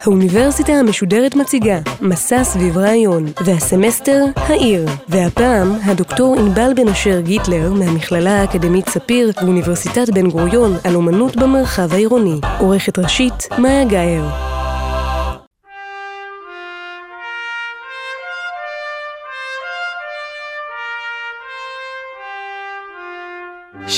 האוניברסיטה 0.00 0.72
המשודרת 0.72 1.36
מציגה 1.36 1.78
מסע 2.00 2.44
סביב 2.44 2.78
רעיון, 2.78 3.26
והסמסטר 3.44 4.24
העיר. 4.36 4.86
והפעם 5.08 5.78
הדוקטור 5.84 6.36
ענבל 6.38 6.72
בן 6.76 6.88
אשר 6.88 7.20
גיטלר 7.20 7.72
מהמכללה 7.72 8.40
האקדמית 8.40 8.88
ספיר 8.88 9.30
ואוניברסיטת 9.42 10.10
בן 10.14 10.30
גוריון 10.30 10.76
על 10.84 10.94
אומנות 10.94 11.36
במרחב 11.36 11.92
העירוני. 11.92 12.40
עורכת 12.58 12.98
ראשית 12.98 13.48
מאיה 13.58 13.84
גאייר. 13.84 14.49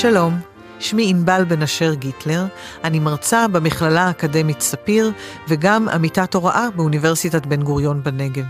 שלום, 0.03 0.39
שמי 0.79 1.09
ענבל 1.09 1.43
בן 1.47 1.61
אשר 1.61 1.93
גיטלר, 1.93 2.45
אני 2.83 2.99
מרצה 2.99 3.47
במכללה 3.47 4.01
האקדמית 4.01 4.61
ספיר 4.61 5.11
וגם 5.47 5.89
עמיתת 5.89 6.33
הוראה 6.33 6.67
באוניברסיטת 6.75 7.45
בן 7.45 7.63
גוריון 7.63 8.03
בנגב. 8.03 8.45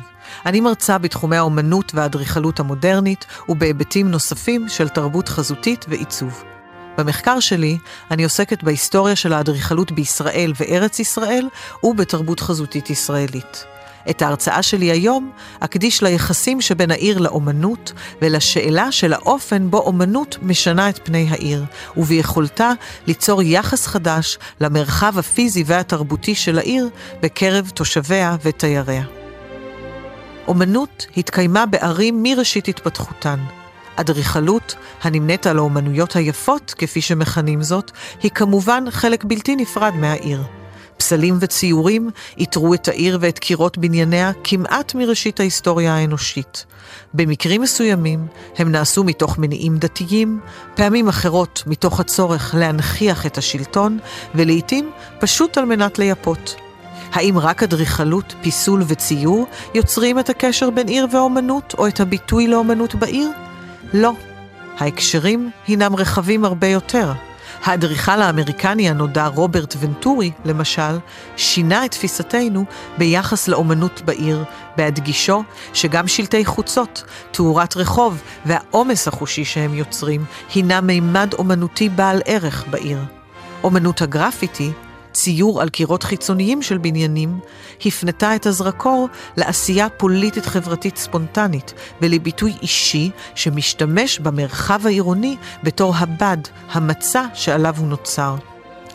אני 0.45 0.61
מרצה 0.61 0.97
בתחומי 0.97 1.37
האומנות 1.37 1.91
והאדריכלות 1.95 2.59
המודרנית 2.59 3.25
ובהיבטים 3.49 4.11
נוספים 4.11 4.69
של 4.69 4.89
תרבות 4.89 5.29
חזותית 5.29 5.85
ועיצוב. 5.89 6.43
במחקר 6.97 7.39
שלי 7.39 7.77
אני 8.11 8.23
עוסקת 8.23 8.63
בהיסטוריה 8.63 9.15
של 9.15 9.33
האדריכלות 9.33 9.91
בישראל 9.91 10.53
וארץ 10.59 10.99
ישראל 10.99 11.47
ובתרבות 11.83 12.39
חזותית 12.39 12.89
ישראלית. 12.89 13.72
את 14.09 14.21
ההרצאה 14.21 14.63
שלי 14.63 14.91
היום 14.91 15.31
אקדיש 15.59 16.03
ליחסים 16.03 16.61
שבין 16.61 16.91
העיר 16.91 17.17
לאומנות 17.17 17.93
ולשאלה 18.21 18.91
של 18.91 19.13
האופן 19.13 19.69
בו 19.69 19.77
אומנות 19.77 20.37
משנה 20.41 20.89
את 20.89 20.99
פני 21.03 21.27
העיר, 21.29 21.65
וביכולתה 21.97 22.71
ליצור 23.07 23.41
יחס 23.41 23.87
חדש 23.87 24.37
למרחב 24.61 25.19
הפיזי 25.19 25.63
והתרבותי 25.65 26.35
של 26.35 26.57
העיר 26.57 26.89
בקרב 27.21 27.71
תושביה 27.73 28.35
ותייריה. 28.43 29.03
אומנות 30.47 31.05
התקיימה 31.17 31.65
בערים 31.65 32.23
מראשית 32.23 32.67
התפתחותן. 32.67 33.39
אדריכלות, 33.95 34.75
הנמנית 35.01 35.47
על 35.47 35.57
האומנויות 35.57 36.15
היפות, 36.15 36.73
כפי 36.77 37.01
שמכנים 37.01 37.63
זאת, 37.63 37.91
היא 38.23 38.31
כמובן 38.31 38.83
חלק 38.89 39.23
בלתי 39.23 39.55
נפרד 39.55 39.93
מהעיר. 39.95 40.43
פסלים 40.97 41.37
וציורים 41.39 42.09
איתרו 42.37 42.73
את 42.73 42.87
העיר 42.87 43.17
ואת 43.21 43.39
קירות 43.39 43.77
בנייניה 43.77 44.31
כמעט 44.43 44.95
מראשית 44.95 45.39
ההיסטוריה 45.39 45.95
האנושית. 45.95 46.65
במקרים 47.13 47.61
מסוימים 47.61 48.27
הם 48.57 48.71
נעשו 48.71 49.03
מתוך 49.03 49.37
מניעים 49.37 49.77
דתיים, 49.77 50.39
פעמים 50.75 51.07
אחרות 51.07 51.63
מתוך 51.67 51.99
הצורך 51.99 52.55
להנכיח 52.57 53.25
את 53.25 53.37
השלטון, 53.37 53.99
ולעיתים 54.35 54.91
פשוט 55.19 55.57
על 55.57 55.65
מנת 55.65 55.99
לייפות. 55.99 56.55
האם 57.11 57.37
רק 57.37 57.63
אדריכלות, 57.63 58.35
פיסול 58.41 58.83
וציור 58.87 59.47
יוצרים 59.73 60.19
את 60.19 60.29
הקשר 60.29 60.69
בין 60.69 60.87
עיר 60.87 61.07
ואומנות, 61.11 61.75
או 61.77 61.87
את 61.87 61.99
הביטוי 61.99 62.47
לאומנות 62.47 62.95
בעיר? 62.95 63.29
לא. 63.93 64.11
ההקשרים 64.77 65.51
הינם 65.67 65.95
רחבים 65.95 66.45
הרבה 66.45 66.67
יותר. 66.67 67.11
האדריכל 67.63 68.21
האמריקני 68.21 68.89
הנודע 68.89 69.27
רוברט 69.27 69.75
ונטורי, 69.79 70.31
למשל, 70.45 70.97
שינה 71.37 71.85
את 71.85 71.91
תפיסתנו 71.91 72.65
ביחס 72.97 73.47
לאומנות 73.47 74.01
בעיר, 74.05 74.43
בהדגישו 74.75 75.43
שגם 75.73 76.07
שלטי 76.07 76.45
חוצות, 76.45 77.03
תאורת 77.31 77.77
רחוב 77.77 78.21
והעומס 78.45 79.07
החושי 79.07 79.45
שהם 79.45 79.73
יוצרים, 79.73 80.25
הינה 80.53 80.81
מימד 80.81 81.33
אומנותי 81.33 81.89
בעל 81.89 82.21
ערך 82.25 82.65
בעיר. 82.69 82.99
אומנות 83.63 84.01
הגרפיטי 84.01 84.71
ציור 85.13 85.61
על 85.61 85.69
קירות 85.69 86.03
חיצוניים 86.03 86.61
של 86.61 86.77
בניינים, 86.77 87.39
הפנתה 87.85 88.35
את 88.35 88.45
הזרקור 88.45 89.09
לעשייה 89.37 89.89
פוליטית 89.89 90.45
חברתית 90.45 90.97
ספונטנית 90.97 91.73
ולביטוי 92.01 92.53
אישי 92.61 93.11
שמשתמש 93.35 94.19
במרחב 94.19 94.87
העירוני 94.87 95.37
בתור 95.63 95.93
הבד, 95.97 96.37
המצע 96.71 97.25
שעליו 97.33 97.75
הוא 97.77 97.87
נוצר. 97.87 98.35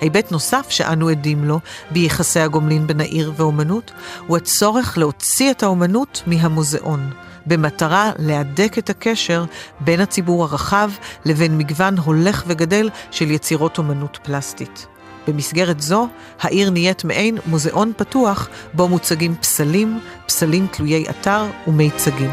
היבט 0.00 0.32
נוסף 0.32 0.66
שאנו 0.70 1.08
עדים 1.08 1.44
לו 1.44 1.60
ביחסי 1.90 2.40
הגומלין 2.40 2.86
בין 2.86 3.00
העיר 3.00 3.32
ואומנות, 3.36 3.90
הוא 4.26 4.36
הצורך 4.36 4.98
להוציא 4.98 5.50
את 5.50 5.62
האומנות 5.62 6.22
מהמוזיאון, 6.26 7.10
במטרה 7.46 8.10
להדק 8.18 8.78
את 8.78 8.90
הקשר 8.90 9.44
בין 9.80 10.00
הציבור 10.00 10.44
הרחב 10.44 10.90
לבין 11.24 11.58
מגוון 11.58 11.98
הולך 11.98 12.44
וגדל 12.46 12.90
של 13.10 13.30
יצירות 13.30 13.78
אומנות 13.78 14.18
פלסטית. 14.22 14.86
במסגרת 15.28 15.80
זו, 15.80 16.08
העיר 16.40 16.70
נהיית 16.70 17.04
מעין 17.04 17.38
מוזיאון 17.46 17.92
פתוח, 17.96 18.48
בו 18.74 18.88
מוצגים 18.88 19.34
פסלים, 19.34 20.00
פסלים 20.26 20.66
תלויי 20.70 21.04
אתר 21.10 21.44
ומיצגים. 21.66 22.30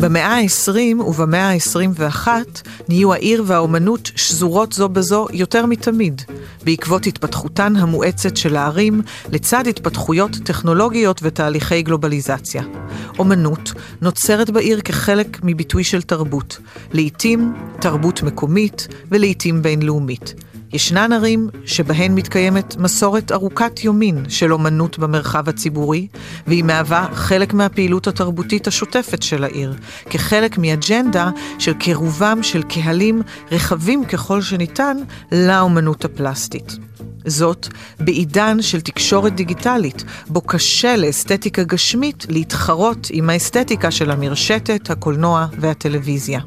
במאה 0.00 0.36
ה-20 0.36 1.02
ובמאה 1.02 1.50
ה-21 1.50 2.28
נהיו 2.88 3.12
העיר 3.12 3.42
והאומנות 3.46 4.10
שזורות 4.16 4.72
זו 4.72 4.88
בזו 4.88 5.26
יותר 5.32 5.66
מתמיד, 5.66 6.22
בעקבות 6.64 7.06
התפתחותן 7.06 7.76
המואצת 7.76 8.36
של 8.36 8.56
הערים, 8.56 9.02
לצד 9.32 9.66
התפתחויות 9.66 10.30
טכנולוגיות 10.44 11.20
ותהליכי 11.22 11.82
גלובליזציה. 11.82 12.62
אומנות 13.18 13.72
נוצרת 14.00 14.50
בעיר 14.50 14.80
כחלק 14.80 15.38
מביטוי 15.42 15.84
של 15.84 16.02
תרבות, 16.02 16.58
לעתים 16.92 17.54
תרבות 17.80 18.22
מקומית 18.22 18.88
ולעתים 19.10 19.62
בינלאומית. 19.62 20.34
ישנן 20.72 21.12
ערים 21.12 21.48
שבהן 21.64 22.14
מתקיימת 22.14 22.76
מסורת 22.76 23.32
ארוכת 23.32 23.84
יומין 23.84 24.24
של 24.28 24.52
אומנות 24.52 24.98
במרחב 24.98 25.48
הציבורי, 25.48 26.06
והיא 26.46 26.64
מהווה 26.64 27.08
חלק 27.12 27.54
מהפעילות 27.54 28.06
התרבותית 28.06 28.66
השוטפת 28.66 29.22
של 29.22 29.44
העיר, 29.44 29.74
כחלק 30.10 30.58
מאג'נדה 30.58 31.30
של 31.58 31.72
קירובם 31.72 32.42
של 32.42 32.62
קהלים 32.62 33.22
רחבים 33.52 34.04
ככל 34.04 34.42
שניתן 34.42 34.96
לאומנות 35.32 36.04
הפלסטית. 36.04 36.76
זאת 37.26 37.68
בעידן 38.00 38.62
של 38.62 38.80
תקשורת 38.80 39.34
דיגיטלית, 39.34 40.04
בו 40.28 40.40
קשה 40.40 40.96
לאסתטיקה 40.96 41.62
גשמית 41.62 42.26
להתחרות 42.28 43.08
עם 43.10 43.30
האסתטיקה 43.30 43.90
של 43.90 44.10
המרשתת, 44.10 44.90
הקולנוע 44.90 45.46
והטלוויזיה. 45.58 46.40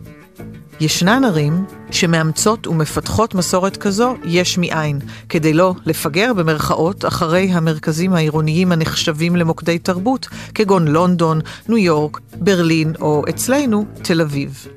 ישנן 0.79 1.23
ערים 1.23 1.66
שמאמצות 1.93 2.67
ומפתחות 2.67 3.35
מסורת 3.35 3.77
כזו 3.77 4.15
יש 4.25 4.57
מאין, 4.57 4.99
כדי 5.29 5.53
לא 5.53 5.73
לפגר 5.85 6.33
במרכאות 6.33 7.05
אחרי 7.05 7.49
המרכזים 7.51 8.13
העירוניים 8.13 8.71
הנחשבים 8.71 9.35
למוקדי 9.35 9.79
תרבות, 9.79 10.27
כגון 10.55 10.87
לונדון, 10.87 11.41
ניו 11.69 11.77
יורק, 11.77 12.19
ברלין 12.35 12.93
או 13.01 13.23
אצלנו, 13.29 13.85
תל 14.01 14.21
אביב. 14.21 14.67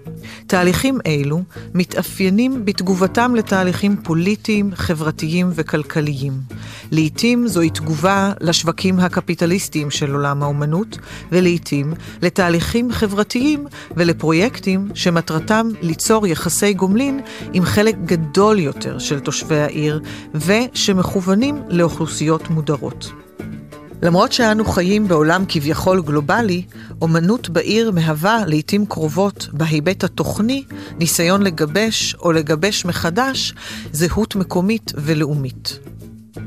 תהליכים 0.46 0.98
אלו 1.06 1.42
מתאפיינים 1.74 2.64
בתגובתם 2.64 3.34
לתהליכים 3.34 3.96
פוליטיים, 4.02 4.70
חברתיים 4.74 5.50
וכלכליים. 5.54 6.32
לעתים 6.90 7.48
זוהי 7.48 7.70
תגובה 7.70 8.32
לשווקים 8.40 9.00
הקפיטליסטיים 9.00 9.90
של 9.90 10.12
עולם 10.12 10.42
האומנות, 10.42 10.98
ולעתים 11.32 11.94
לתהליכים 12.22 12.92
חברתיים 12.92 13.66
ולפרויקטים 13.96 14.88
שמטרתם 14.94 15.68
ליצור 15.82 16.26
יחסי 16.26 16.72
גומלין 16.72 17.05
עם 17.52 17.64
חלק 17.64 17.96
גדול 18.04 18.58
יותר 18.58 18.98
של 18.98 19.20
תושבי 19.20 19.60
העיר, 19.60 20.00
ושמכוונים 20.34 21.62
לאוכלוסיות 21.68 22.50
מודרות. 22.50 23.12
למרות 24.02 24.32
שאנו 24.32 24.64
חיים 24.64 25.08
בעולם 25.08 25.44
כביכול 25.48 26.02
גלובלי, 26.02 26.62
אומנות 27.02 27.48
בעיר 27.48 27.90
מהווה 27.90 28.38
לעתים 28.46 28.86
קרובות 28.86 29.48
בהיבט 29.52 30.04
התוכני 30.04 30.64
ניסיון 30.98 31.42
לגבש 31.42 32.14
או 32.14 32.32
לגבש 32.32 32.84
מחדש 32.84 33.54
זהות 33.92 34.36
מקומית 34.36 34.92
ולאומית. 34.96 35.78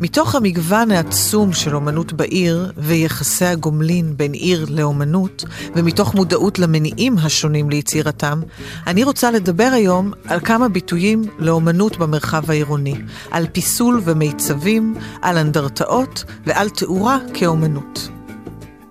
מתוך 0.02 0.36
המגוון 0.36 0.92
העצום 0.92 1.54
של 1.54 1.76
אומנות 1.76 2.14
בעיר 2.14 2.72
ויחסי 2.78 3.46
הגומלין 3.46 4.18
בין 4.18 4.34
עיר 4.34 4.66
לאומנות, 4.70 5.44
ומתוך 5.76 6.16
מודעות 6.16 6.60
למניעים 6.60 7.18
השונים 7.18 7.70
ליצירתם, 7.70 8.42
אני 8.88 9.04
רוצה 9.04 9.32
לדבר 9.32 9.70
היום 9.74 10.12
על 10.26 10.40
כמה 10.40 10.70
ביטויים 10.70 11.22
לאומנות 11.40 11.98
במרחב 11.98 12.52
העירוני, 12.52 12.96
על 13.32 13.48
פיסול 13.52 14.02
ומיצבים, 14.04 14.96
על 15.22 15.38
אנדרטאות 15.38 16.24
ועל 16.46 16.70
תאורה 16.70 17.18
כאומנות. 17.34 18.10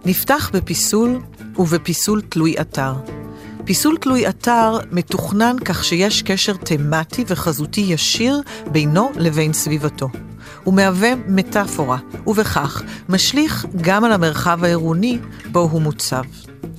נפתח 0.04 0.50
בפיסול 0.52 1.20
ובפיסול 1.58 2.20
תלוי 2.20 2.60
אתר. 2.60 2.92
פיסול 3.64 3.96
תלוי 4.00 4.28
אתר 4.28 4.78
מתוכנן 4.92 5.56
כך 5.64 5.84
שיש 5.84 6.22
קשר 6.22 6.56
תמטי 6.56 7.24
וחזותי 7.26 7.80
ישיר 7.80 8.42
בינו 8.72 9.10
לבין 9.16 9.52
סביבתו. 9.52 10.08
הוא 10.68 10.74
מהווה 10.74 11.10
מטאפורה, 11.28 11.98
ובכך 12.26 12.82
משליך 13.08 13.66
גם 13.80 14.04
על 14.04 14.12
המרחב 14.12 14.64
העירוני 14.64 15.18
בו 15.52 15.60
הוא 15.60 15.82
מוצב. 15.82 16.22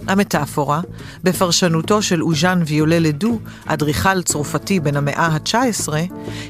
המטאפורה, 0.09 0.81
בפרשנותו 1.23 2.01
של 2.01 2.23
אוז'אן 2.23 2.61
ויולה 2.65 2.99
לדו, 2.99 3.39
אדריכל 3.65 4.21
צרפתי 4.21 4.79
בן 4.79 4.95
המאה 4.95 5.25
ה-19, 5.25 5.89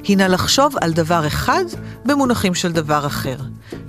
הינה 0.03 0.27
לחשוב 0.27 0.73
על 0.81 0.93
דבר 0.93 1.27
אחד 1.27 1.63
במונחים 2.05 2.55
של 2.55 2.71
דבר 2.71 3.07
אחר. 3.07 3.37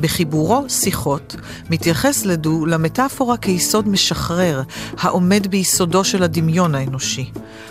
בחיבורו 0.01 0.65
שיחות 0.69 1.37
מתייחס 1.71 2.25
לדו 2.25 2.67
למטאפורה 2.67 3.37
כיסוד 3.37 3.89
משחרר, 3.89 4.63
העומד 4.99 5.47
ביסודו 5.47 6.05
של 6.05 6.23
הדמיון 6.23 6.75
האנושי. 6.75 7.31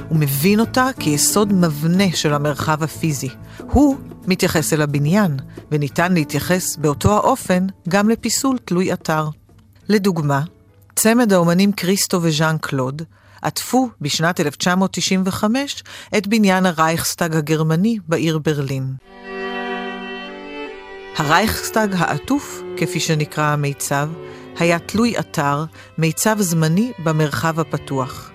הוא 0.10 0.19
מבין 0.19 0.60
אותה 0.60 0.90
כיסוד 1.00 1.54
מבנה 1.54 2.12
של 2.13 2.34
המרחב 2.34 2.84
הפיזי. 2.84 3.30
הוא 3.72 3.98
מתייחס 4.28 4.74
אל 4.74 4.81
הבניין, 4.81 5.38
וניתן 5.72 6.13
להתייחס 6.13 6.75
באותו 6.75 7.16
האופן 7.16 7.68
גם 7.90 8.10
לפיסול 8.10 8.57
תלוי 8.66 8.94
אתר. 8.94 9.30
לדוגמה, 9.90 10.42
צמד 11.01 11.34
האומנים 11.34 11.72
קריסטו 11.72 12.19
וז'אן 12.22 12.56
קלוד 12.62 13.01
עטפו 13.42 13.90
בשנת 14.01 14.40
1995 14.40 15.84
את 16.18 16.28
בניין 16.28 16.66
הרייכסטאג 16.66 17.36
הגרמני 17.36 17.98
בעיר 18.07 18.38
ברלין. 18.38 18.94
הרייכסטאג 21.18 21.96
העטוף, 21.98 22.62
כפי 22.78 23.00
שנקרא 23.00 23.44
המיצב, 23.44 24.10
היה 24.57 24.80
תלוי 24.80 25.19
אתר, 25.19 25.66
מיצב 25.98 26.36
זמני 26.40 26.92
במרחב 27.04 27.60
הפתוח. 27.60 28.31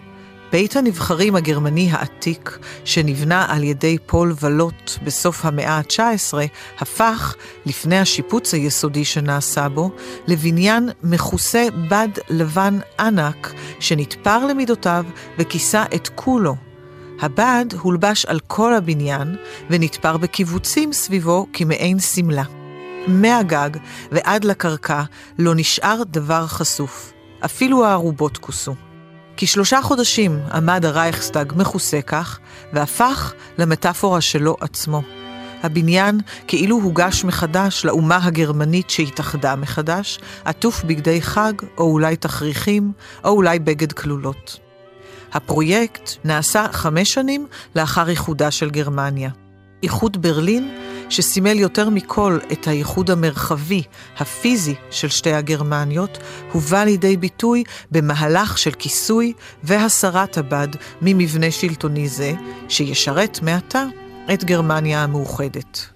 בית 0.53 0.77
הנבחרים 0.77 1.37
הגרמני 1.37 1.89
העתיק, 1.93 2.59
שנבנה 2.85 3.47
על 3.49 3.65
ידי 3.65 3.99
פול 4.07 4.35
ולוט 4.41 4.91
בסוף 5.05 5.45
המאה 5.45 5.79
ה-19, 5.79 6.35
הפך, 6.79 7.35
לפני 7.67 7.99
השיפוץ 7.99 8.55
היסודי 8.55 9.05
שנעשה 9.05 9.69
בו, 9.69 9.91
לבניין 10.27 10.89
מכוסה 11.03 11.67
בד 11.91 12.09
לבן 12.29 12.79
ענק, 13.01 13.53
שנתפר 13.81 14.47
למידותיו 14.47 15.05
וכיסה 15.39 15.85
את 15.95 16.09
כולו. 16.15 16.57
הבד 17.21 17.65
הולבש 17.81 18.25
על 18.25 18.41
כל 18.47 18.75
הבניין 18.75 19.37
ונתפר 19.71 20.17
בקיבוצים 20.17 20.93
סביבו 20.93 21.47
כמעין 21.53 22.01
שמלה. 22.01 22.45
מהגג 23.07 23.71
ועד 24.13 24.45
לקרקע 24.45 25.03
לא 25.39 25.55
נשאר 25.55 26.03
דבר 26.07 26.47
חשוף. 26.47 27.13
אפילו 27.45 27.85
הערובות 27.85 28.39
כוסו. 28.39 28.75
כשלושה 29.37 29.83
חודשים 29.83 30.41
עמד 30.53 30.85
הרייכסטאג 30.85 31.53
מכוסה 31.57 32.03
כך, 32.03 32.39
והפך 32.73 33.35
למטאפורה 33.59 34.21
שלו 34.21 34.57
עצמו. 34.61 35.03
הבניין 35.63 36.21
כאילו 36.47 36.77
הוגש 36.77 37.25
מחדש 37.25 37.85
לאומה 37.85 38.19
הגרמנית 38.23 38.91
שהתאחדה 38.91 39.57
מחדש, 39.57 40.19
עטוף 40.45 40.85
בגדי 40.85 41.23
חג, 41.23 41.53
או 41.79 41.85
אולי 41.85 42.17
תכריכים, 42.17 42.93
או 43.25 43.31
אולי 43.31 43.59
בגד 43.59 43.93
כלולות. 43.93 44.59
הפרויקט 45.33 46.11
נעשה 46.25 46.67
חמש 46.73 47.15
שנים 47.15 47.47
לאחר 47.77 48.09
איחודה 48.09 48.51
של 48.51 48.71
גרמניה. 48.71 49.31
איחוד 49.85 50.23
ברלין 50.23 50.71
שסימל 51.09 51.59
יותר 51.59 51.89
מכל 51.89 52.39
את 52.53 52.69
האיחוד 52.69 53.11
המרחבי, 53.11 53.83
הפיזי 54.19 54.75
של 54.91 55.09
שתי 55.09 55.33
הגרמניות, 55.33 56.19
הובא 56.53 56.85
לידי 56.85 57.17
ביטוי 57.17 57.65
במהלך 57.91 58.59
של 58.59 58.71
כיסוי 58.71 59.33
והסרת 59.63 60.39
הבד 60.39 60.69
ממבנה 61.03 61.51
שלטוני 61.51 62.09
זה, 62.09 62.33
שישרת 62.69 63.43
מעתה 63.43 63.85
את 64.35 64.45
גרמניה 64.45 65.03
המאוחדת. 65.03 65.87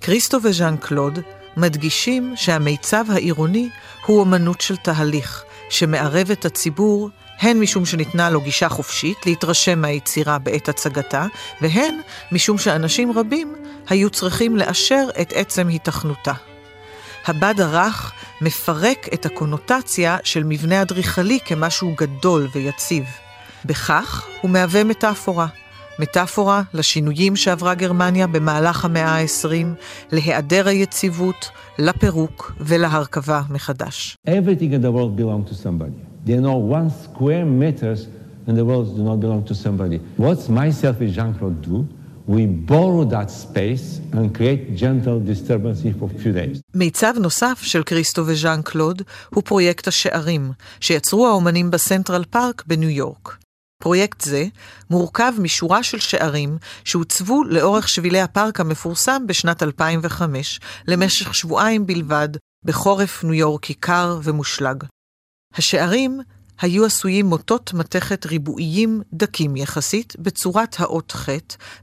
כריסטו 0.00 0.38
וז'אן 0.42 0.76
קלוד 0.76 1.18
מדגישים 1.56 2.32
שהמיצב 2.36 3.04
העירוני 3.08 3.68
הוא 4.06 4.22
אמנות 4.22 4.60
של 4.60 4.76
תהליך, 4.76 5.42
שמערב 5.70 6.30
את 6.30 6.44
הציבור 6.44 7.10
הן 7.42 7.60
משום 7.60 7.86
שניתנה 7.86 8.30
לו 8.30 8.40
גישה 8.40 8.68
חופשית 8.68 9.26
להתרשם 9.26 9.80
מהיצירה 9.80 10.38
בעת 10.38 10.68
הצגתה, 10.68 11.26
והן 11.60 12.00
משום 12.32 12.58
שאנשים 12.58 13.12
רבים 13.12 13.54
היו 13.88 14.10
צריכים 14.10 14.56
לאשר 14.56 15.08
את 15.20 15.32
עצם 15.36 15.68
היתכנותה. 15.68 16.32
הבד 17.26 17.54
הרך 17.60 18.12
מפרק 18.40 19.08
את 19.14 19.26
הקונוטציה 19.26 20.16
של 20.24 20.44
מבנה 20.44 20.82
אדריכלי 20.82 21.38
כמשהו 21.44 21.94
גדול 21.96 22.48
ויציב. 22.54 23.04
בכך 23.64 24.26
הוא 24.40 24.50
מהווה 24.50 24.84
מטאפורה. 24.84 25.46
מטאפורה 25.98 26.62
לשינויים 26.74 27.36
שעברה 27.36 27.74
גרמניה 27.74 28.26
במהלך 28.26 28.84
המאה 28.84 29.18
ה-20, 29.18 29.66
להיעדר 30.12 30.68
היציבות, 30.68 31.50
לפירוק 31.78 32.52
ולהרכבה 32.60 33.42
מחדש. 33.50 34.16
Everything 34.28 34.72
in 34.72 34.82
the 34.82 34.92
world 34.92 35.16
belongs 35.16 35.50
to 35.50 35.54
somebody. 35.54 36.11
They 36.24 36.36
know 36.36 36.56
one 36.78 36.90
square 36.90 37.44
meters 37.44 38.00
in 38.46 38.54
the 38.54 38.64
world 38.64 38.96
do 38.96 39.02
not 39.02 39.18
belong 39.20 39.42
to 39.50 39.54
somebody. 39.54 39.98
What 40.16 40.48
myself 40.48 41.00
and 41.00 41.12
Jean-Claude 41.12 41.60
do, 41.62 41.86
we 42.26 42.46
borrow 42.46 43.04
that 43.16 43.28
space 43.30 44.00
and 44.16 44.32
create 44.36 44.76
gentle 44.76 45.18
disturbance 45.20 45.82
for 45.98 46.08
few 46.08 46.32
days. 46.32 46.60
מיצב 46.74 47.14
נוסף 47.20 47.62
של 47.62 47.82
קריסטו 47.82 48.22
וז'אן 48.26 48.62
קלוד 48.64 49.02
הוא 49.34 49.42
פרויקט 49.42 49.88
השערים, 49.88 50.52
שיצרו 50.80 51.26
האומנים 51.26 51.70
בסנטרל 51.70 52.24
פארק 52.30 52.62
בניו 52.66 52.90
יורק. 52.90 53.36
פרויקט 53.82 54.20
זה 54.20 54.44
מורכב 54.90 55.32
משורה 55.38 55.82
של 55.82 55.98
שערים 55.98 56.58
שהוצבו 56.84 57.44
לאורך 57.44 57.88
שבילי 57.88 58.20
הפארק 58.20 58.60
המפורסם 58.60 59.26
בשנת 59.26 59.62
2005, 59.62 60.60
למשך 60.88 61.34
שבועיים 61.34 61.86
בלבד, 61.86 62.28
בחורף 62.64 63.24
ניו 63.24 63.34
יורקי 63.34 63.74
קר 63.74 64.20
ומושלג. 64.22 64.84
השערים 65.54 66.20
היו 66.62 66.86
עשויים 66.86 67.26
מוטות 67.26 67.72
מתכת 67.74 68.26
ריבועיים 68.26 69.02
דקים 69.12 69.56
יחסית, 69.56 70.16
בצורת 70.18 70.76
האות 70.78 71.12
ח', 71.12 71.28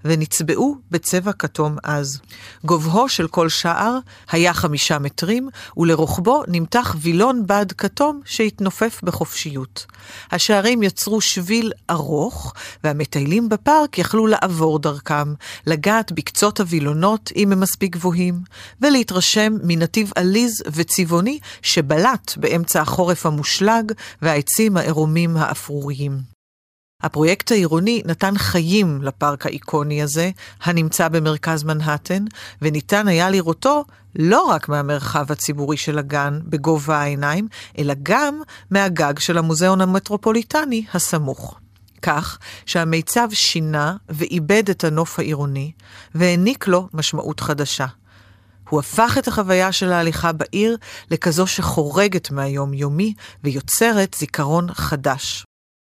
ונצבעו 0.06 0.76
בצבע 0.92 1.32
כתום 1.32 1.78
עז. 1.84 2.22
גובהו 2.66 3.10
של 3.10 3.28
כל 3.28 3.50
שער 3.50 3.98
היה 4.32 4.54
חמישה 4.54 5.00
מטרים, 5.00 5.50
ולרוחבו 5.78 6.44
נמתח 6.48 6.96
וילון 7.00 7.48
בד 7.48 7.72
כתום 7.72 8.22
שהתנופף 8.26 9.00
בחופשיות. 9.04 9.86
השערים 10.32 10.84
יצרו 10.84 11.22
שביל 11.22 11.72
ארוך, 11.90 12.54
והמטיילים 12.84 13.50
בפארק 13.50 13.98
יכלו 13.98 14.28
לעבור 14.28 14.80
דרכם, 14.80 15.34
לגעת 15.68 16.12
בקצות 16.12 16.60
הווילונות, 16.60 17.32
אם 17.36 17.52
הם 17.52 17.60
מספיק 17.60 17.96
גבוהים, 17.96 18.42
ולהתרשם 18.82 19.54
מנתיב 19.64 20.12
עליז 20.16 20.64
וצבעוני 20.72 21.40
שבלט 21.62 22.38
באמצע 22.38 22.82
החורף 22.82 23.26
המושלג 23.26 23.92
והעצים 24.22 24.69
העצים 24.70 24.78
העירומים 24.78 25.38
האפרוריים. 25.38 26.20
הפרויקט 27.04 27.52
העירוני 27.52 28.02
נתן 28.06 28.38
חיים 28.38 29.02
לפארק 29.02 29.46
האיקוני 29.46 30.02
הזה, 30.02 30.32
הנמצא 30.64 31.08
במרכז 31.08 31.64
מנהטן, 31.64 32.26
וניתן 32.62 33.08
היה 33.08 33.30
לראותו 33.30 33.86
לא 34.16 34.42
רק 34.42 34.70
מהמרחב 34.70 35.32
הציבורי 35.32 35.78
של 35.78 35.98
הגן 35.98 36.40
בגובה 36.44 36.98
העיניים, 36.98 37.48
אלא 37.78 37.94
גם 38.04 38.42
מהגג 38.72 39.20
של 39.20 39.38
המוזיאון 39.38 39.82
המטרופוליטני 39.82 40.86
הסמוך. 40.94 41.60
כך 42.02 42.38
שהמיצב 42.66 43.28
שינה 43.34 43.96
ואיבד 44.10 44.70
את 44.70 44.84
הנוף 44.84 45.20
העירוני, 45.20 45.72
והעניק 46.16 46.68
לו 46.68 46.88
משמעות 46.94 47.40
חדשה. 47.40 47.86
הוא 48.70 48.80
הפך 48.80 49.16
את 49.20 49.28
החוויה 49.28 49.72
של 49.72 49.92
ההליכה 49.92 50.32
בעיר 50.32 50.78
לכזו 51.12 51.48
שחורגת 51.48 52.32
מהיום-יומי 52.32 53.14
ויוצרת 53.44 54.16
זיכרון 54.20 54.74
חדש. 54.74 55.46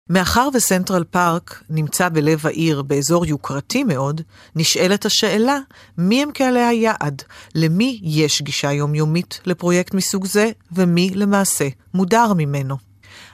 מאחר 0.09 0.49
וסנטרל 0.53 1.03
פארק 1.03 1.63
נמצא 1.69 2.09
בלב 2.09 2.47
העיר 2.47 2.81
באזור 2.81 3.25
יוקרתי 3.25 3.83
מאוד, 3.83 4.21
נשאלת 4.55 5.05
השאלה 5.05 5.59
מי 5.97 6.23
הם 6.23 6.31
קהלי 6.31 6.59
היעד, 6.59 7.23
למי 7.55 7.99
יש 8.03 8.41
גישה 8.41 8.71
יומיומית 8.71 9.41
לפרויקט 9.45 9.93
מסוג 9.93 10.25
זה, 10.25 10.51
ומי 10.71 11.11
למעשה 11.15 11.67
מודר 11.93 12.33
ממנו. 12.33 12.77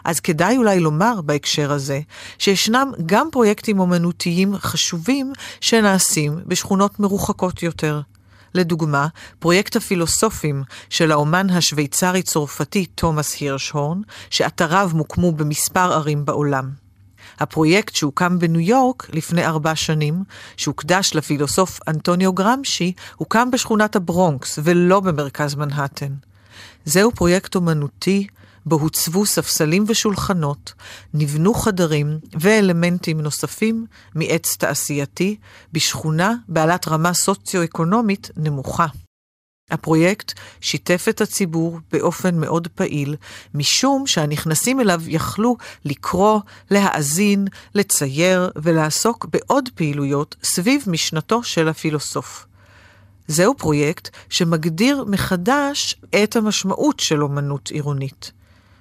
אז 0.06 0.20
כדאי 0.20 0.58
אולי 0.58 0.80
לומר 0.80 1.22
בהקשר 1.22 1.72
הזה, 1.72 2.00
שישנם 2.38 2.92
גם 3.06 3.28
פרויקטים 3.32 3.80
אומנותיים 3.80 4.56
חשובים 4.58 5.34
שנעשים 5.62 6.40
בשכונות 6.46 7.00
מרוחקות 7.00 7.64
יותר, 7.64 8.02
לדוגמה, 8.54 9.08
פרויקט 9.40 9.76
הפילוסופים 9.76 10.64
של 10.90 11.12
האומן 11.12 11.50
השוויצרי-צרפתי 11.50 12.86
תומאס 12.86 13.36
הירשהורן, 13.40 14.02
שאתריו 14.30 14.90
מוקמו 14.94 15.32
במספר 15.32 15.94
ערים 15.94 16.26
בעולם. 16.26 16.70
הפרויקט 17.40 17.96
שהוקם 17.96 18.40
בניו 18.40 18.60
יורק 18.62 19.08
לפני 19.14 19.46
ארבע 19.46 19.76
שנים, 19.76 20.24
שהוקדש 20.58 21.12
לפילוסוף 21.16 21.80
אנטוניו 21.88 22.34
גרמשי, 22.34 22.94
הוקם 23.16 23.52
בשכונת 23.52 23.96
הברונקס 23.96 24.60
ולא 24.64 25.00
במרכז 25.00 25.56
מנהטן. 25.56 26.14
זהו 26.86 27.12
פרויקט 27.12 27.56
אומנותי 27.56 28.28
בו 28.68 28.76
הוצבו 28.76 29.26
ספסלים 29.26 29.84
ושולחנות, 29.88 30.74
נבנו 31.14 31.54
חדרים 31.54 32.20
ואלמנטים 32.40 33.22
נוספים 33.22 33.86
מעץ 34.16 34.56
תעשייתי 34.60 35.38
בשכונה 35.74 36.34
בעלת 36.48 36.88
רמה 36.88 37.14
סוציו-אקונומית 37.14 38.32
נמוכה. 38.38 38.86
הפרויקט 39.72 40.40
שיתף 40.62 41.06
את 41.10 41.22
הציבור 41.22 41.80
באופן 41.92 42.40
מאוד 42.40 42.68
פעיל, 42.68 43.16
משום 43.54 44.08
שהנכנסים 44.08 44.80
אליו 44.80 45.02
יכלו 45.08 45.58
לקרוא, 45.86 46.40
להאזין, 46.72 47.48
לצייר 47.76 48.52
ולעסוק 48.56 49.26
בעוד 49.26 49.70
פעילויות 49.76 50.36
סביב 50.44 50.84
משנתו 50.88 51.44
של 51.44 51.68
הפילוסוף. 51.68 52.46
זהו 53.28 53.56
פרויקט 53.58 54.10
שמגדיר 54.30 55.06
מחדש 55.08 55.96
את 56.24 56.36
המשמעות 56.36 57.00
של 57.00 57.24
אומנות 57.24 57.70
עירונית. 57.70 58.37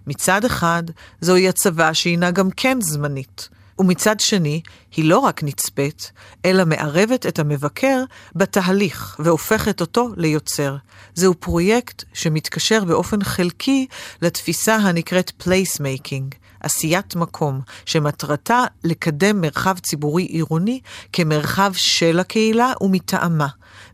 מצד 0.06 0.44
אחד, 0.44 0.82
זוהי 1.20 1.48
הצבה 1.48 1.94
שהינה 1.94 2.30
גם 2.30 2.50
כן 2.50 2.78
זמנית, 2.80 3.48
ומצד 3.78 4.20
שני, 4.20 4.60
היא 4.96 5.04
לא 5.04 5.18
רק 5.18 5.42
נצפית, 5.42 6.12
אלא 6.44 6.64
מערבת 6.64 7.26
את 7.26 7.38
המבקר 7.38 8.04
בתהליך 8.34 9.16
והופכת 9.18 9.80
אותו 9.80 10.08
ליוצר. 10.16 10.76
זהו 11.14 11.34
פרויקט 11.34 12.04
שמתקשר 12.12 12.84
באופן 12.84 13.24
חלקי 13.24 13.86
לתפיסה 14.22 14.76
הנקראת 14.76 15.30
placemaking, 15.30 16.34
עשיית 16.60 17.16
מקום, 17.16 17.60
שמטרתה 17.84 18.64
לקדם 18.84 19.40
מרחב 19.40 19.78
ציבורי 19.78 20.22
עירוני 20.22 20.80
כמרחב 21.12 21.72
של 21.74 22.18
הקהילה 22.18 22.72
ומטעמה, 22.80 23.48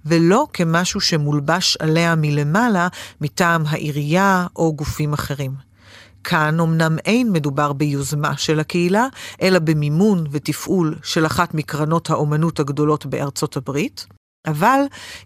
ולא 0.07 0.47
כמשהו 0.53 1.01
שמולבש 1.01 1.77
עליה 1.77 2.15
מלמעלה 2.15 2.89
מטעם 3.21 3.65
העירייה 3.67 4.47
או 4.57 4.73
גופים 4.77 5.13
אחרים. 5.13 5.72
כאן 6.25 6.61
אמנם 6.61 6.97
אין 7.05 7.33
מדובר 7.33 7.73
ביוזמה 7.73 8.37
של 8.37 8.61
הקהילה, 8.61 9.07
אלא 9.43 9.59
במימון 9.59 10.27
ותפעול 10.31 10.95
של 11.03 11.27
אחת 11.27 11.55
מקרנות 11.55 12.11
האומנות 12.11 12.61
הגדולות 12.61 13.07
בארצות 13.07 13.57
הברית, 13.57 14.07
אבל 14.47 14.81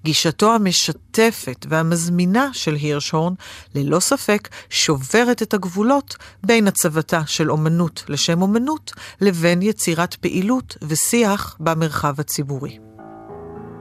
גישתו 0.05 0.55
המשתפת 0.55 1.67
והמזמינה 1.69 2.49
של 2.53 2.75
הירשהורן 2.75 3.35
ללא 3.75 4.01
ספק 4.01 4.49
שוברת 4.71 5.43
את 5.43 5.55
הגבולות 5.55 6.17
בין 6.45 6.69
הצבתה 6.69 7.23
של 7.27 7.51
אומנות 7.51 8.05
לשם 8.09 8.43
אומנות 8.43 8.93
לבין 9.21 9.63
יצירת 9.63 10.15
פעילות 10.15 10.77
ושיח 10.83 11.57
במרחב 11.61 12.21
הציבורי. 12.21 12.79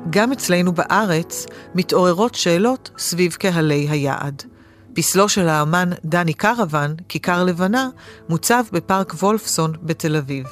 גם 0.09 0.31
אצלנו 0.31 0.71
בארץ 0.71 1.45
מתעוררות 1.75 2.35
שאלות 2.35 2.89
סביב 2.97 3.33
קהלי 3.33 3.87
היעד. 3.89 4.54
פסלו 4.95 5.29
של 5.29 5.49
האמן 5.49 5.89
דני 6.05 6.33
קרוון, 6.33 6.95
כיכר 7.09 7.43
לבנה, 7.43 7.89
מוצב 8.29 8.63
בפארק 8.71 9.13
וולפסון 9.13 9.73
בתל 9.83 10.15
אביב. 10.15 10.45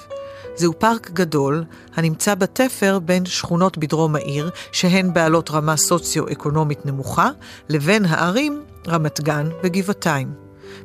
זהו 0.56 0.80
פארק 0.80 1.12
גדול 1.12 1.64
הנמצא 1.96 2.36
בתפר 2.36 3.00
בין 3.00 3.26
שכונות 3.26 3.78
בדרום 3.78 4.16
העיר, 4.16 4.50
שהן 4.72 5.14
בעלות 5.14 5.52
רמה 5.52 5.78
סוציו-אקונומית 5.78 6.86
נמוכה, 6.86 7.30
לבין 7.70 8.06
הערים 8.06 8.62
רמת 8.88 9.22
גן 9.22 9.50
וגבעתיים. 9.64 10.34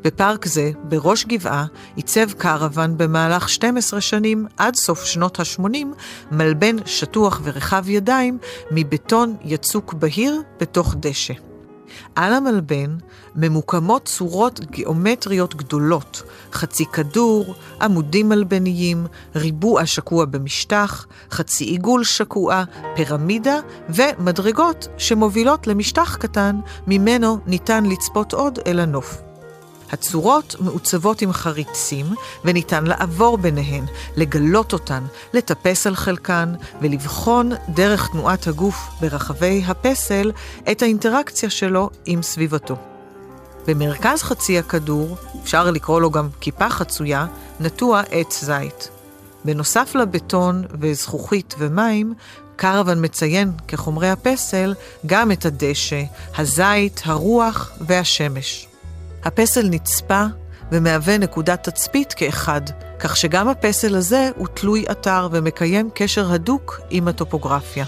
בפארק 0.02 0.46
זה, 0.46 0.70
בראש 0.82 1.24
גבעה, 1.24 1.66
עיצב 1.96 2.32
קרוון 2.32 2.98
במהלך 2.98 3.48
12 3.48 4.00
שנים, 4.00 4.46
עד 4.56 4.74
סוף 4.76 5.04
שנות 5.04 5.40
ה-80, 5.40 5.86
מלבן 6.30 6.76
שטוח 6.86 7.40
ורחב 7.44 7.88
ידיים 7.88 8.38
מבטון 8.70 9.36
יצוק 9.44 9.94
בהיר 9.94 10.42
בתוך 10.60 10.94
דשא. 11.00 11.47
על 12.14 12.32
המלבן 12.32 12.96
ממוקמות 13.36 14.04
צורות 14.04 14.60
גיאומטריות 14.70 15.54
גדולות, 15.54 16.22
חצי 16.52 16.84
כדור, 16.86 17.54
עמודים 17.80 18.28
מלבניים, 18.28 19.06
ריבוע 19.36 19.86
שקוע 19.86 20.24
במשטח, 20.24 21.06
חצי 21.30 21.64
עיגול 21.64 22.04
שקועה, 22.04 22.64
פירמידה 22.96 23.56
ומדרגות 23.88 24.88
שמובילות 24.98 25.66
למשטח 25.66 26.16
קטן, 26.16 26.56
ממנו 26.86 27.38
ניתן 27.46 27.86
לצפות 27.86 28.32
עוד 28.32 28.58
אל 28.66 28.80
הנוף. 28.80 29.27
הצורות 29.90 30.56
מעוצבות 30.60 31.22
עם 31.22 31.32
חריצים, 31.32 32.06
וניתן 32.44 32.84
לעבור 32.84 33.38
ביניהן, 33.38 33.84
לגלות 34.16 34.72
אותן, 34.72 35.04
לטפס 35.34 35.86
על 35.86 35.96
חלקן, 35.96 36.54
ולבחון 36.80 37.52
דרך 37.68 38.08
תנועת 38.12 38.46
הגוף 38.46 38.88
ברחבי 39.00 39.62
הפסל 39.66 40.32
את 40.70 40.82
האינטראקציה 40.82 41.50
שלו 41.50 41.90
עם 42.06 42.22
סביבתו. 42.22 42.76
במרכז 43.66 44.22
חצי 44.22 44.58
הכדור, 44.58 45.16
אפשר 45.42 45.70
לקרוא 45.70 46.00
לו 46.00 46.10
גם 46.10 46.28
כיפה 46.40 46.68
חצויה, 46.68 47.26
נטוע 47.60 48.02
עץ 48.10 48.44
זית. 48.44 48.90
בנוסף 49.44 49.94
לבטון 49.94 50.64
וזכוכית 50.80 51.54
ומים, 51.58 52.14
קרוון 52.56 53.04
מציין 53.04 53.52
כחומרי 53.68 54.10
הפסל 54.10 54.74
גם 55.06 55.32
את 55.32 55.46
הדשא, 55.46 56.02
הזית, 56.36 57.02
הרוח 57.04 57.72
והשמש. 57.80 58.68
הפסל 59.24 59.68
נצפה 59.70 60.24
ומהווה 60.72 61.18
נקודת 61.18 61.68
תצפית 61.68 62.12
כאחד, 62.12 62.60
כך 62.98 63.16
שגם 63.16 63.48
הפסל 63.48 63.96
הזה 63.96 64.30
הוא 64.36 64.46
תלוי 64.54 64.84
אתר 64.90 65.28
ומקיים 65.32 65.90
קשר 65.94 66.32
הדוק 66.32 66.80
עם 66.90 67.08
הטופוגרפיה. 67.08 67.84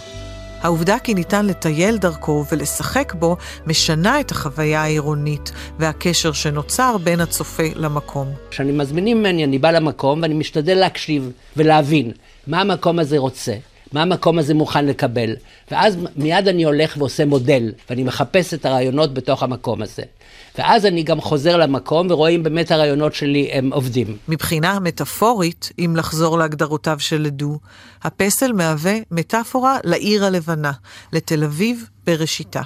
העובדה 0.62 0.98
כי 0.98 1.14
ניתן 1.14 1.46
לטייל 1.46 1.96
דרכו 1.96 2.44
ולשחק 2.52 3.14
בו 3.14 3.36
משנה 3.66 4.20
את 4.20 4.30
החוויה 4.30 4.82
העירונית 4.82 5.52
והקשר 5.78 6.32
שנוצר 6.32 6.96
בין 7.04 7.20
הצופה 7.20 7.62
למקום. 7.76 8.28
כשאני 8.50 8.72
מזמינים 8.72 9.18
ממני, 9.18 9.44
אני 9.44 9.58
בא 9.58 9.70
למקום 9.70 10.22
ואני 10.22 10.34
משתדל 10.34 10.74
להקשיב 10.74 11.30
ולהבין 11.56 12.12
מה 12.46 12.60
המקום 12.60 12.98
הזה 12.98 13.18
רוצה. 13.18 13.54
מה 13.92 14.02
המקום 14.02 14.38
הזה 14.38 14.54
מוכן 14.54 14.86
לקבל. 14.86 15.36
ואז 15.70 15.96
מיד 16.16 16.48
אני 16.48 16.64
הולך 16.64 16.96
ועושה 16.98 17.24
מודל, 17.24 17.72
ואני 17.90 18.02
מחפש 18.02 18.54
את 18.54 18.66
הרעיונות 18.66 19.14
בתוך 19.14 19.42
המקום 19.42 19.82
הזה. 19.82 20.02
ואז 20.60 20.86
אני 20.86 21.02
גם 21.02 21.20
חוזר 21.20 21.56
למקום 21.56 22.06
ורואה 22.10 22.30
אם 22.30 22.42
באמת 22.42 22.70
הרעיונות 22.70 23.14
שלי 23.14 23.48
הם 23.52 23.72
עובדים. 23.72 24.16
מבחינה 24.28 24.80
מטאפורית, 24.80 25.72
אם 25.78 25.94
לחזור 25.96 26.38
להגדרותיו 26.38 26.96
של 27.00 27.22
לדו, 27.22 27.58
הפסל 28.02 28.52
מהווה 28.52 28.94
מטאפורה 29.10 29.78
לעיר 29.84 30.24
הלבנה, 30.24 30.72
לתל 31.12 31.44
אביב 31.44 31.88
בראשיתה. 32.06 32.62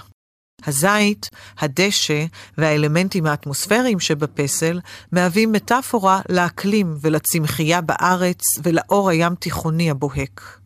הזית, 0.67 1.31
הדשא 1.59 2.25
והאלמנטים 2.59 3.27
האטמוספריים 3.27 4.01
שבפסל 4.01 4.81
מהווים 5.13 5.53
מטאפורה 5.53 6.21
לאקלים 6.29 6.97
ולצמחייה 7.01 7.81
בארץ 7.81 8.43
ולאור 8.63 9.11
הים 9.11 9.35
תיכוני 9.35 9.91
הבוהק. 9.91 10.64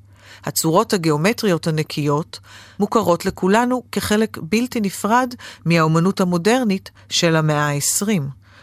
הצורות 0.49 0.93
הגיאומטריות 0.93 1.67
הנקיות 1.67 2.40
מוכרות 2.78 3.26
לכולנו 3.26 3.83
כחלק 3.93 4.38
בלתי 4.43 4.81
נפרד 4.81 5.35
מהאומנות 5.64 6.21
המודרנית 6.21 6.90
של 7.09 7.37
המאה 7.37 7.69
ה-20, 7.69 8.23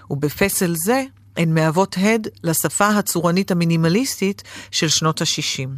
ובפסל 0.10 0.75
זה 0.86 1.04
הן 1.38 1.54
מהוות 1.54 1.96
הד 2.00 2.27
לשפה 2.44 2.88
הצורנית 2.88 3.51
המינימליסטית 3.51 4.44
של 4.72 4.88
שנות 4.88 5.22
ה-60. 5.22 5.70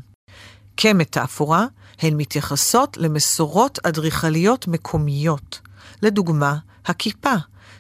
כמטאפורה, 0.78 1.66
הן 2.00 2.14
מתייחסות 2.18 2.98
למסורות 2.98 3.80
אדריכליות 3.84 4.68
מקומיות. 4.68 5.60
לדוגמה, 6.02 6.58
הכיפה, 6.86 7.34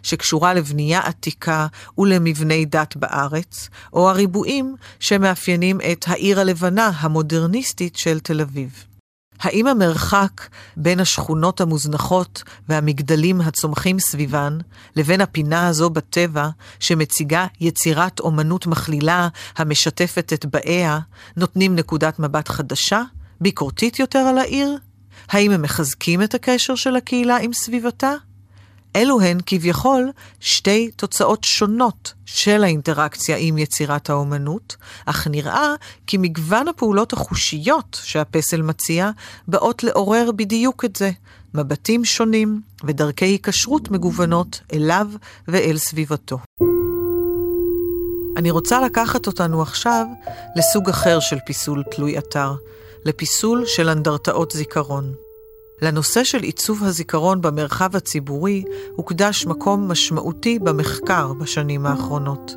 שקשורה 0.03 0.53
לבנייה 0.53 0.99
עתיקה 0.99 1.67
ולמבני 1.97 2.65
דת 2.65 2.95
בארץ, 2.95 3.69
או 3.93 4.09
הריבועים 4.09 4.75
שמאפיינים 4.99 5.79
את 5.91 6.05
העיר 6.07 6.39
הלבנה 6.39 6.91
המודרניסטית 6.99 7.95
של 7.95 8.19
תל 8.19 8.41
אביב. 8.41 8.83
האם 9.39 9.67
המרחק 9.67 10.47
בין 10.77 10.99
השכונות 10.99 11.61
המוזנחות 11.61 12.43
והמגדלים 12.69 13.41
הצומחים 13.41 13.99
סביבן, 13.99 14.57
לבין 14.95 15.21
הפינה 15.21 15.67
הזו 15.67 15.89
בטבע, 15.89 16.49
שמציגה 16.79 17.47
יצירת 17.59 18.19
אומנות 18.19 18.67
מכלילה 18.67 19.27
המשתפת 19.57 20.33
את 20.33 20.45
באיה, 20.45 20.99
נותנים 21.37 21.75
נקודת 21.75 22.19
מבט 22.19 22.49
חדשה, 22.49 23.01
ביקורתית 23.41 23.99
יותר 23.99 24.19
על 24.19 24.37
העיר? 24.37 24.77
האם 25.29 25.51
הם 25.51 25.61
מחזקים 25.61 26.23
את 26.23 26.35
הקשר 26.35 26.75
של 26.75 26.95
הקהילה 26.95 27.37
עם 27.37 27.53
סביבתה? 27.53 28.13
אלו 28.95 29.21
הן 29.21 29.37
כביכול 29.45 30.11
שתי 30.39 30.91
תוצאות 30.95 31.43
שונות 31.43 32.13
של 32.25 32.63
האינטראקציה 32.63 33.37
עם 33.39 33.57
יצירת 33.57 34.09
האומנות, 34.09 34.75
אך 35.05 35.27
נראה 35.27 35.73
כי 36.07 36.17
מגוון 36.17 36.67
הפעולות 36.67 37.13
החושיות 37.13 37.99
שהפסל 38.03 38.61
מציע 38.61 39.09
באות 39.47 39.83
לעורר 39.83 40.31
בדיוק 40.31 40.85
את 40.85 40.95
זה, 40.95 41.11
מבטים 41.53 42.05
שונים 42.05 42.61
ודרכי 42.83 43.25
היקשרות 43.25 43.91
מגוונות 43.91 44.61
אליו 44.73 45.07
ואל 45.47 45.77
סביבתו. 45.77 46.37
אני 48.37 48.51
רוצה 48.51 48.81
לקחת 48.81 49.27
אותנו 49.27 49.61
עכשיו 49.61 50.05
לסוג 50.55 50.89
אחר 50.89 51.19
של 51.19 51.37
פיסול 51.45 51.83
תלוי 51.91 52.17
אתר, 52.17 52.53
לפיסול 53.05 53.65
של 53.65 53.89
אנדרטאות 53.89 54.51
זיכרון. 54.51 55.26
לנושא 55.81 56.23
של 56.23 56.43
עיצוב 56.43 56.83
הזיכרון 56.83 57.41
במרחב 57.41 57.95
הציבורי 57.95 58.63
הוקדש 58.95 59.45
מקום 59.45 59.91
משמעותי 59.91 60.59
במחקר 60.59 61.33
בשנים 61.33 61.85
האחרונות. 61.85 62.55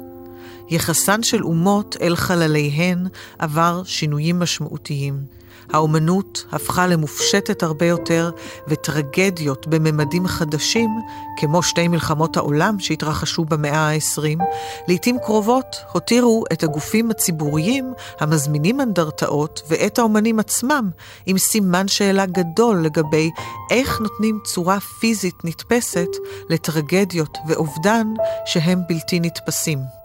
יחסן 0.68 1.22
של 1.22 1.44
אומות 1.44 1.96
אל 2.00 2.16
חלליהן 2.16 3.06
עבר 3.38 3.82
שינויים 3.84 4.38
משמעותיים. 4.38 5.39
האומנות 5.72 6.44
הפכה 6.52 6.86
למופשטת 6.86 7.62
הרבה 7.62 7.86
יותר, 7.86 8.30
וטרגדיות 8.68 9.66
בממדים 9.66 10.26
חדשים, 10.26 10.90
כמו 11.36 11.62
שתי 11.62 11.88
מלחמות 11.88 12.36
העולם 12.36 12.78
שהתרחשו 12.78 13.44
במאה 13.44 13.78
ה-20, 13.78 14.42
לעתים 14.88 15.18
קרובות 15.18 15.76
הותירו 15.92 16.44
את 16.52 16.62
הגופים 16.62 17.10
הציבוריים 17.10 17.92
המזמינים 18.20 18.80
אנדרטאות 18.80 19.62
ואת 19.68 19.98
האומנים 19.98 20.38
עצמם 20.38 20.90
עם 21.26 21.38
סימן 21.38 21.88
שאלה 21.88 22.26
גדול 22.26 22.84
לגבי 22.84 23.30
איך 23.70 24.00
נותנים 24.00 24.38
צורה 24.44 24.80
פיזית 24.80 25.44
נתפסת 25.44 26.08
לטרגדיות 26.50 27.38
ואובדן 27.48 28.06
שהם 28.46 28.80
בלתי 28.88 29.20
נתפסים. 29.20 29.99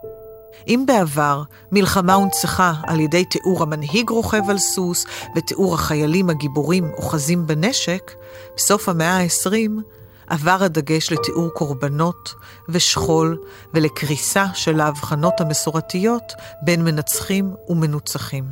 אם 0.68 0.84
בעבר 0.88 1.44
מלחמה 1.72 2.14
הונצחה 2.14 2.74
על 2.84 3.00
ידי 3.00 3.26
תיאור 3.26 3.64
המנהיג 3.64 4.10
רוכב 4.10 4.50
על 4.50 4.58
סוס 4.58 5.06
ותיאור 5.36 5.74
החיילים 5.74 6.30
הגיבורים 6.30 6.92
אוחזים 6.98 7.48
בנשק, 7.48 8.12
בסוף 8.58 8.90
המאה 8.90 9.18
ה-20 9.18 9.82
עבר 10.28 10.58
הדגש 10.64 11.12
לתיאור 11.12 11.50
קורבנות 11.50 12.34
ושכול 12.70 13.38
ולקריסה 13.74 14.46
של 14.54 14.80
ההבחנות 14.80 15.42
המסורתיות 15.42 16.34
בין 16.62 16.84
מנצחים 16.84 17.54
ומנוצחים. 17.70 18.44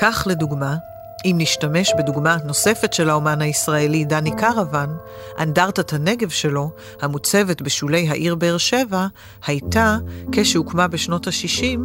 כך 0.00 0.24
לדוגמה, 0.26 0.76
אם 1.24 1.34
נשתמש 1.38 1.92
בדוגמה 1.98 2.36
נוספת 2.44 2.92
של 2.92 3.10
האומן 3.10 3.42
הישראלי 3.42 4.04
דני 4.04 4.36
קרוון, 4.36 4.96
אנדרטת 5.38 5.92
הנגב 5.92 6.28
שלו, 6.28 6.70
המוצבת 7.00 7.62
בשולי 7.62 8.08
העיר 8.08 8.34
באר 8.34 8.58
שבע, 8.58 9.06
הייתה, 9.46 9.96
כשהוקמה 10.32 10.88
בשנות 10.88 11.26
ה-60, 11.26 11.78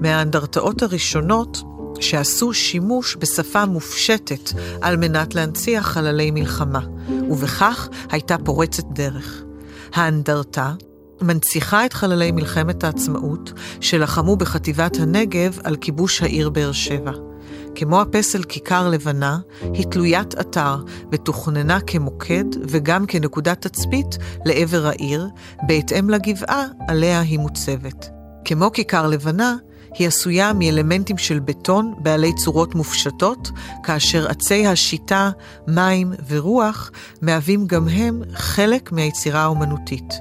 מהאנדרטאות 0.00 0.82
הראשונות 0.82 1.62
שעשו 2.00 2.54
שימוש 2.54 3.16
בשפה 3.18 3.64
מופשטת 3.64 4.50
על 4.80 4.96
מנת 4.96 5.34
להנציח 5.34 5.86
חללי 5.86 6.30
מלחמה, 6.30 6.80
ובכך 7.30 7.88
הייתה 8.10 8.38
פורצת 8.38 8.84
דרך. 8.92 9.42
האנדרטה 9.94 10.72
מנציחה 11.20 11.86
את 11.86 11.92
חללי 11.92 12.32
מלחמת 12.32 12.84
העצמאות 12.84 13.52
שלחמו 13.80 14.36
בחטיבת 14.36 14.96
הנגב 14.96 15.58
על 15.64 15.76
כיבוש 15.76 16.22
העיר 16.22 16.50
באר 16.50 16.72
שבע. 16.72 17.12
כמו 17.74 18.00
הפסל 18.00 18.42
כיכר 18.42 18.88
לבנה, 18.88 19.38
היא 19.60 19.86
תלוית 19.86 20.34
אתר 20.40 20.76
ותוכננה 21.12 21.80
כמוקד 21.80 22.44
וגם 22.68 23.06
כנקודת 23.06 23.66
תצפית 23.66 24.18
לעבר 24.44 24.86
העיר, 24.86 25.28
בהתאם 25.66 26.10
לגבעה 26.10 26.64
עליה 26.88 27.20
היא 27.20 27.38
מוצבת. 27.38 28.10
כמו 28.44 28.72
כיכר 28.72 29.06
לבנה, 29.06 29.56
היא 29.98 30.08
עשויה 30.08 30.52
מאלמנטים 30.52 31.18
של 31.18 31.38
בטון 31.38 31.94
בעלי 31.98 32.32
צורות 32.34 32.74
מופשטות, 32.74 33.50
כאשר 33.82 34.30
עצי 34.30 34.66
השיטה, 34.66 35.30
מים 35.68 36.12
ורוח 36.28 36.90
מהווים 37.22 37.66
גם 37.66 37.88
הם 37.88 38.22
חלק 38.34 38.92
מהיצירה 38.92 39.42
האומנותית. 39.42 40.14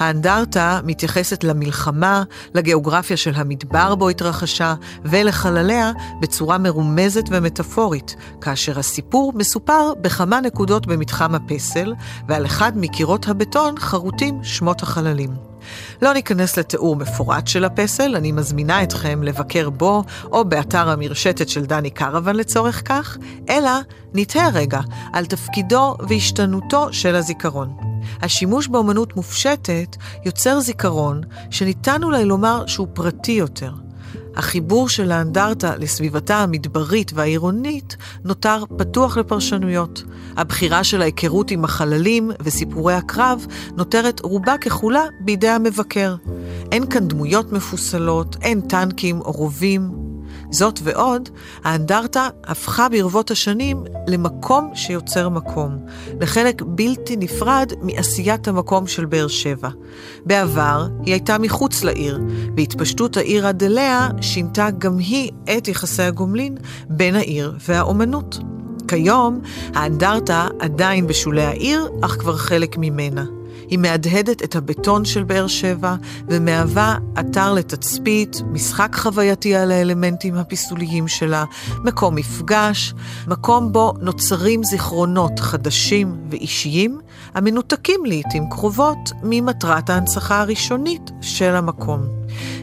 האנדרטה 0.00 0.80
מתייחסת 0.84 1.44
למלחמה, 1.44 2.22
לגיאוגרפיה 2.54 3.16
של 3.16 3.32
המדבר 3.34 3.94
בו 3.94 4.08
התרחשה, 4.08 4.74
ולחלליה 5.04 5.92
בצורה 6.20 6.58
מרומזת 6.58 7.24
ומטאפורית, 7.30 8.16
כאשר 8.40 8.78
הסיפור 8.78 9.32
מסופר 9.36 9.92
בכמה 10.00 10.40
נקודות 10.40 10.86
במתחם 10.86 11.34
הפסל, 11.34 11.94
ועל 12.28 12.46
אחד 12.46 12.72
מקירות 12.76 13.28
הבטון 13.28 13.78
חרוטים 13.78 14.38
שמות 14.42 14.82
החללים. 14.82 15.49
לא 16.02 16.12
ניכנס 16.12 16.58
לתיאור 16.58 16.96
מפורט 16.96 17.46
של 17.46 17.64
הפסל, 17.64 18.16
אני 18.16 18.32
מזמינה 18.32 18.82
אתכם 18.82 19.22
לבקר 19.22 19.70
בו 19.70 20.04
או 20.32 20.44
באתר 20.44 20.88
המרשתת 20.88 21.48
של 21.48 21.64
דני 21.64 21.90
קרוון 21.90 22.36
לצורך 22.36 22.82
כך, 22.84 23.16
אלא 23.48 23.70
נתהה 24.14 24.48
רגע 24.48 24.80
על 25.12 25.26
תפקידו 25.26 25.96
והשתנותו 26.08 26.92
של 26.92 27.14
הזיכרון. 27.14 27.76
השימוש 28.22 28.68
באמנות 28.68 29.16
מופשטת 29.16 29.96
יוצר 30.24 30.60
זיכרון 30.60 31.20
שניתן 31.50 32.02
אולי 32.02 32.24
לומר 32.24 32.66
שהוא 32.66 32.88
פרטי 32.92 33.32
יותר. 33.32 33.72
החיבור 34.36 34.88
של 34.88 35.12
האנדרטה 35.12 35.76
לסביבתה 35.76 36.38
המדברית 36.38 37.12
והעירונית 37.14 37.96
נותר 38.24 38.64
פתוח 38.78 39.16
לפרשנויות. 39.16 40.02
הבחירה 40.36 40.84
של 40.84 41.02
ההיכרות 41.02 41.50
עם 41.50 41.64
החללים 41.64 42.30
וסיפורי 42.42 42.94
הקרב 42.94 43.46
נותרת 43.76 44.20
רובה 44.20 44.58
ככולה 44.58 45.04
בידי 45.20 45.48
המבקר. 45.48 46.16
אין 46.72 46.86
כאן 46.86 47.08
דמויות 47.08 47.52
מפוסלות, 47.52 48.36
אין 48.42 48.60
טנקים 48.60 49.20
או 49.20 49.32
רובים, 49.32 50.09
זאת 50.50 50.80
ועוד, 50.82 51.28
האנדרטה 51.64 52.28
הפכה 52.44 52.88
ברבות 52.88 53.30
השנים 53.30 53.84
למקום 54.06 54.70
שיוצר 54.74 55.28
מקום, 55.28 55.78
לחלק 56.20 56.62
בלתי 56.66 57.16
נפרד 57.16 57.72
מעשיית 57.82 58.48
המקום 58.48 58.86
של 58.86 59.04
באר 59.04 59.28
שבע. 59.28 59.68
בעבר 60.26 60.88
היא 61.02 61.14
הייתה 61.14 61.38
מחוץ 61.38 61.84
לעיר, 61.84 62.20
והתפשטות 62.56 63.16
העיר 63.16 63.46
עד 63.46 63.62
אליה 63.62 64.08
שינתה 64.20 64.70
גם 64.78 64.98
היא 64.98 65.30
את 65.56 65.68
יחסי 65.68 66.02
הגומלין 66.02 66.56
בין 66.88 67.14
העיר 67.14 67.54
והאומנות. 67.68 68.38
כיום 68.88 69.40
האנדרטה 69.74 70.48
עדיין 70.60 71.06
בשולי 71.06 71.44
העיר, 71.44 71.88
אך 72.02 72.16
כבר 72.20 72.36
חלק 72.36 72.76
ממנה. 72.78 73.39
היא 73.70 73.78
מהדהדת 73.78 74.44
את 74.44 74.56
הבטון 74.56 75.04
של 75.04 75.24
באר 75.24 75.46
שבע 75.46 75.94
ומהווה 76.28 76.96
אתר 77.20 77.52
לתצפית, 77.52 78.42
משחק 78.52 78.96
חווייתי 78.96 79.56
על 79.56 79.72
האלמנטים 79.72 80.34
הפיסוליים 80.34 81.08
שלה, 81.08 81.44
מקום 81.84 82.14
מפגש, 82.14 82.94
מקום 83.26 83.72
בו 83.72 83.92
נוצרים 84.00 84.64
זיכרונות 84.64 85.40
חדשים 85.40 86.16
ואישיים, 86.30 87.00
המנותקים 87.34 88.00
לעתים 88.04 88.44
קרובות 88.50 89.12
ממטרת 89.22 89.90
ההנצחה 89.90 90.40
הראשונית 90.40 91.10
של 91.20 91.56
המקום. 91.56 92.00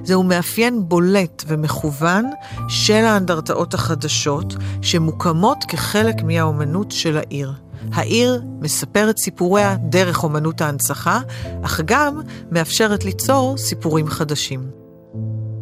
זהו 0.03 0.23
מאפיין 0.23 0.89
בולט 0.89 1.43
ומכוון 1.47 2.25
של 2.67 3.05
האנדרטאות 3.05 3.73
החדשות, 3.73 4.55
שמוקמות 4.81 5.63
כחלק 5.67 6.23
מהאומנות 6.23 6.91
של 6.91 7.17
העיר. 7.17 7.66
העיר 7.93 8.41
מספרת 8.61 9.17
סיפוריה 9.17 9.75
דרך 9.75 10.23
אומנות 10.23 10.61
ההנצחה, 10.61 11.19
אך 11.63 11.81
גם 11.85 12.21
מאפשרת 12.51 13.05
ליצור 13.05 13.57
סיפורים 13.57 14.07
חדשים. 14.07 14.77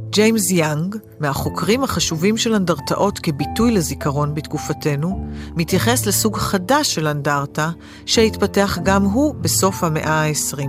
ג'יימס 0.09 0.51
יאנג, 0.51 0.95
מהחוקרים 1.19 1.83
החשובים 1.83 2.37
של 2.37 2.53
אנדרטאות 2.53 3.19
כביטוי 3.19 3.71
לזיכרון 3.71 4.35
בתקופתנו, 4.35 5.27
מתייחס 5.55 6.05
לסוג 6.05 6.37
חדש 6.37 6.95
של 6.95 7.07
אנדרטה, 7.07 7.69
שהתפתח 8.05 8.77
גם 8.83 9.03
הוא 9.03 9.35
בסוף 9.35 9.83
המאה 9.83 10.23
ה-20. 10.23 10.67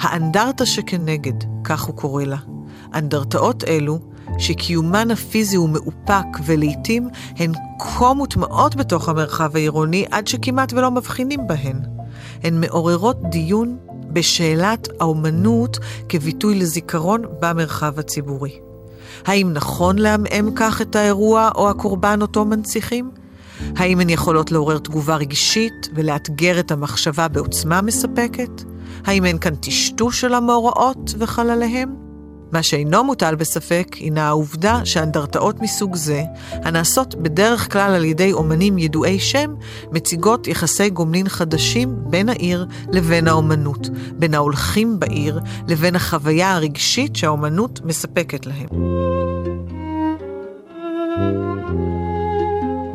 האנדרטה 0.00 0.66
שכנגד, 0.66 1.44
כך 1.64 1.82
הוא 1.82 1.94
קורא 1.94 2.24
לה. 2.24 2.36
אנדרטאות 2.94 3.64
אלו 3.64 3.98
שקיומן 4.38 5.10
הפיזי 5.10 5.56
הוא 5.56 5.68
מאופק 5.68 6.26
ולעיתים 6.44 7.08
הן 7.36 7.52
כה 7.78 8.14
מוטמעות 8.14 8.76
בתוך 8.76 9.08
המרחב 9.08 9.56
העירוני 9.56 10.04
עד 10.10 10.26
שכמעט 10.26 10.72
ולא 10.72 10.90
מבחינים 10.90 11.46
בהן. 11.46 11.80
הן 12.42 12.60
מעוררות 12.60 13.16
דיון 13.30 13.76
בשאלת 14.12 14.88
האומנות 15.00 15.78
כביטוי 16.08 16.54
לזיכרון 16.54 17.22
במרחב 17.40 17.98
הציבורי. 17.98 18.58
האם 19.26 19.52
נכון 19.52 19.98
לעמעם 19.98 20.50
כך 20.56 20.82
את 20.82 20.96
האירוע 20.96 21.50
או 21.54 21.70
הקורבן 21.70 22.18
אותו 22.22 22.44
מנציחים? 22.44 23.10
האם 23.76 24.00
הן 24.00 24.10
יכולות 24.10 24.52
לעורר 24.52 24.78
תגובה 24.78 25.16
רגשית 25.16 25.88
ולאתגר 25.94 26.60
את 26.60 26.70
המחשבה 26.70 27.28
בעוצמה 27.28 27.82
מספקת? 27.82 28.62
האם 29.04 29.24
אין 29.24 29.38
כאן 29.38 29.54
טשטוש 29.54 30.20
של 30.20 30.34
המאורעות 30.34 31.14
וחלליהם? 31.18 32.07
מה 32.52 32.62
שאינו 32.62 33.04
מוטל 33.04 33.34
בספק 33.34 33.94
הינה 33.94 34.28
העובדה 34.28 34.80
שאנדרטאות 34.84 35.60
מסוג 35.60 35.96
זה, 35.96 36.22
הנעשות 36.52 37.14
בדרך 37.14 37.72
כלל 37.72 37.94
על 37.94 38.04
ידי 38.04 38.32
אומנים 38.32 38.78
ידועי 38.78 39.18
שם, 39.18 39.54
מציגות 39.92 40.46
יחסי 40.46 40.90
גומלין 40.90 41.28
חדשים 41.28 41.96
בין 42.00 42.28
העיר 42.28 42.66
לבין 42.92 43.28
האומנות, 43.28 43.88
בין 44.12 44.34
ההולכים 44.34 45.00
בעיר 45.00 45.40
לבין 45.68 45.96
החוויה 45.96 46.54
הרגשית 46.54 47.16
שהאומנות 47.16 47.80
מספקת 47.84 48.46
להם. 48.46 48.68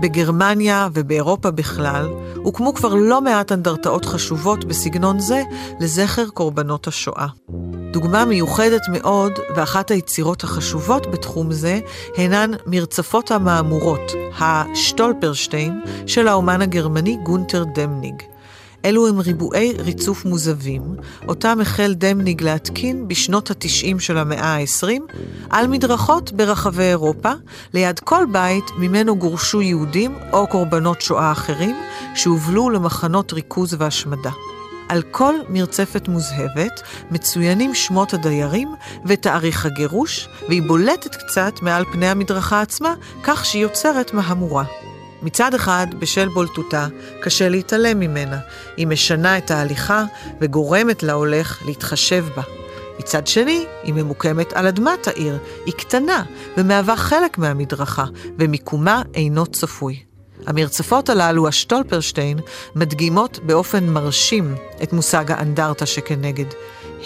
בגרמניה 0.03 0.87
ובאירופה 0.93 1.51
בכלל, 1.51 2.07
הוקמו 2.35 2.73
כבר 2.73 2.93
לא 2.93 3.21
מעט 3.21 3.51
אנדרטאות 3.51 4.05
חשובות 4.05 4.65
בסגנון 4.65 5.19
זה 5.19 5.41
לזכר 5.79 6.29
קורבנות 6.29 6.87
השואה. 6.87 7.27
דוגמה 7.91 8.25
מיוחדת 8.25 8.81
מאוד, 8.91 9.31
ואחת 9.55 9.91
היצירות 9.91 10.43
החשובות 10.43 11.11
בתחום 11.11 11.51
זה, 11.51 11.79
הינן 12.17 12.51
מרצפות 12.65 13.31
המהמורות, 13.31 14.11
השטולפרשטיין, 14.39 15.81
של 16.07 16.27
האומן 16.27 16.61
הגרמני 16.61 17.17
גונטר 17.23 17.63
דמניג. 17.63 18.32
אלו 18.85 19.07
הם 19.07 19.19
ריבועי 19.19 19.73
ריצוף 19.79 20.25
מוזבים, 20.25 20.81
אותם 21.27 21.61
החל 21.61 21.93
דמניג 21.97 22.43
להתקין 22.43 23.07
בשנות 23.07 23.51
ה-90 23.51 23.99
של 23.99 24.17
המאה 24.17 24.55
ה-20, 24.55 24.87
על 25.49 25.67
מדרכות 25.67 26.31
ברחבי 26.31 26.83
אירופה, 26.83 27.31
ליד 27.73 27.99
כל 27.99 28.25
בית 28.31 28.65
ממנו 28.77 29.15
גורשו 29.15 29.61
יהודים 29.61 30.15
או 30.33 30.47
קורבנות 30.47 31.01
שואה 31.01 31.31
אחרים, 31.31 31.75
שהובלו 32.15 32.69
למחנות 32.69 33.33
ריכוז 33.33 33.75
והשמדה. 33.77 34.31
על 34.89 35.01
כל 35.11 35.33
מרצפת 35.49 36.07
מוזהבת 36.07 36.81
מצוינים 37.11 37.75
שמות 37.75 38.13
הדיירים 38.13 38.75
ותאריך 39.05 39.65
הגירוש, 39.65 40.27
והיא 40.47 40.61
בולטת 40.67 41.15
קצת 41.15 41.53
מעל 41.61 41.85
פני 41.91 42.07
המדרכה 42.07 42.61
עצמה, 42.61 42.93
כך 43.23 43.45
שהיא 43.45 43.61
יוצרת 43.61 44.13
מהמורה. 44.13 44.63
מצד 45.23 45.53
אחד, 45.53 45.87
בשל 45.99 46.27
בולטותה, 46.27 46.87
קשה 47.21 47.49
להתעלם 47.49 47.99
ממנה. 47.99 48.39
היא 48.77 48.87
משנה 48.87 49.37
את 49.37 49.51
ההליכה 49.51 50.03
וגורמת 50.41 51.03
להולך 51.03 51.65
להתחשב 51.65 52.25
בה. 52.35 52.41
מצד 52.99 53.27
שני, 53.27 53.65
היא 53.83 53.93
ממוקמת 53.93 54.53
על 54.53 54.67
אדמת 54.67 55.07
העיר, 55.07 55.37
היא 55.65 55.73
קטנה 55.73 56.23
ומהווה 56.57 56.95
חלק 56.95 57.37
מהמדרכה, 57.37 58.05
ומיקומה 58.39 59.01
אינו 59.13 59.45
צפוי. 59.45 59.99
המרצפות 60.47 61.09
הללו, 61.09 61.47
השטולפרשטיין, 61.47 62.39
מדגימות 62.75 63.39
באופן 63.43 63.89
מרשים 63.89 64.55
את 64.83 64.93
מושג 64.93 65.31
האנדרטה 65.31 65.85
שכנגד. 65.85 66.45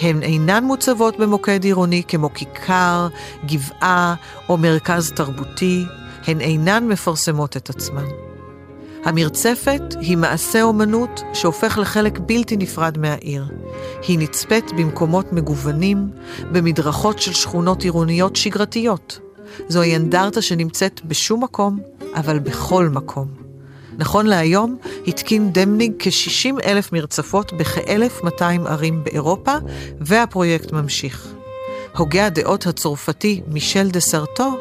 הן 0.00 0.22
אינן 0.22 0.64
מוצבות 0.64 1.18
במוקד 1.18 1.64
עירוני 1.64 2.02
כמו 2.08 2.34
כיכר, 2.34 3.08
גבעה 3.46 4.14
או 4.48 4.56
מרכז 4.56 5.12
תרבותי, 5.12 5.84
הן 6.28 6.40
אינן 6.40 6.88
מפרסמות 6.88 7.56
את 7.56 7.70
עצמן. 7.70 8.04
המרצפת 9.04 9.82
היא 10.00 10.16
מעשה 10.16 10.62
אומנות 10.62 11.22
שהופך 11.34 11.78
לחלק 11.78 12.18
בלתי 12.18 12.56
נפרד 12.56 12.98
מהעיר. 12.98 13.44
היא 14.08 14.18
נצפית 14.18 14.72
במקומות 14.72 15.32
מגוונים, 15.32 16.10
במדרכות 16.52 17.18
של 17.18 17.32
שכונות 17.32 17.82
עירוניות 17.82 18.36
שגרתיות. 18.36 19.20
זוהי 19.68 19.96
אנדרטה 19.96 20.42
שנמצאת 20.42 21.00
בשום 21.04 21.44
מקום, 21.44 21.80
אבל 22.14 22.38
בכל 22.38 22.88
מקום. 22.88 23.28
נכון 23.98 24.26
להיום, 24.26 24.76
התקין 25.06 25.52
דמניג 25.52 25.92
כ-60 25.98 26.64
אלף 26.64 26.92
מרצפות 26.92 27.52
בכ-1,200 27.52 28.68
ערים 28.68 29.04
באירופה, 29.04 29.54
והפרויקט 30.00 30.72
ממשיך. 30.72 31.28
הוגה 31.96 32.26
הדעות 32.26 32.66
הצרפתי 32.66 33.40
מישל 33.48 33.90
דה 33.90 34.00
סרטו 34.00 34.56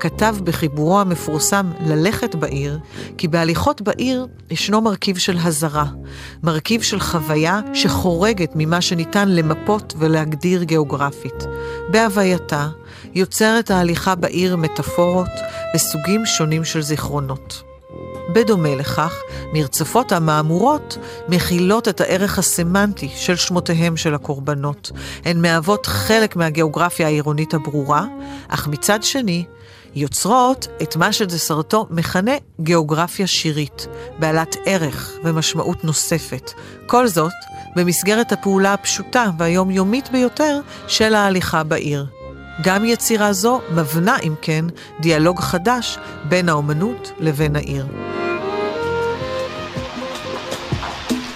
כתב 0.00 0.36
בחיבורו 0.44 1.00
המפורסם 1.00 1.70
"ללכת 1.86 2.34
בעיר", 2.34 2.78
כי 3.18 3.28
בהליכות 3.28 3.82
בעיר 3.82 4.26
ישנו 4.50 4.80
מרכיב 4.80 5.18
של 5.18 5.38
הזרה, 5.42 5.86
מרכיב 6.42 6.82
של 6.82 7.00
חוויה 7.00 7.60
שחורגת 7.74 8.52
ממה 8.54 8.80
שניתן 8.80 9.28
למפות 9.28 9.94
ולהגדיר 9.98 10.62
גיאוגרפית. 10.62 11.44
בהווייתה 11.90 12.68
יוצרת 13.14 13.70
ההליכה 13.70 14.14
בעיר 14.14 14.56
מטאפורות 14.56 15.28
וסוגים 15.74 16.26
שונים 16.26 16.64
של 16.64 16.82
זיכרונות. 16.82 17.62
בדומה 18.34 18.74
לכך, 18.74 19.14
מרצפות 19.52 20.12
המהמורות 20.12 20.98
מכילות 21.28 21.88
את 21.88 22.00
הערך 22.00 22.38
הסמנטי 22.38 23.08
של 23.14 23.36
שמותיהם 23.36 23.96
של 23.96 24.14
הקורבנות. 24.14 24.90
הן 25.24 25.42
מהוות 25.42 25.86
חלק 25.86 26.36
מהגיאוגרפיה 26.36 27.06
העירונית 27.06 27.54
הברורה, 27.54 28.06
אך 28.48 28.68
מצד 28.68 29.02
שני, 29.02 29.44
יוצרות 29.94 30.66
את 30.82 30.96
מה 30.96 31.12
שדסרטו 31.12 31.86
מכנה 31.90 32.32
גיאוגרפיה 32.60 33.26
שירית, 33.26 33.86
בעלת 34.18 34.56
ערך 34.66 35.12
ומשמעות 35.24 35.84
נוספת. 35.84 36.52
כל 36.86 37.06
זאת 37.06 37.32
במסגרת 37.76 38.32
הפעולה 38.32 38.72
הפשוטה 38.72 39.30
והיומיומית 39.38 40.10
ביותר 40.12 40.60
של 40.88 41.14
ההליכה 41.14 41.62
בעיר. 41.62 42.06
גם 42.62 42.84
יצירה 42.84 43.32
זו 43.32 43.60
מבנה, 43.70 44.16
אם 44.22 44.34
כן, 44.42 44.64
דיאלוג 45.00 45.40
חדש 45.40 45.98
בין 46.28 46.48
האומנות 46.48 47.12
לבין 47.20 47.56
העיר. 47.56 47.86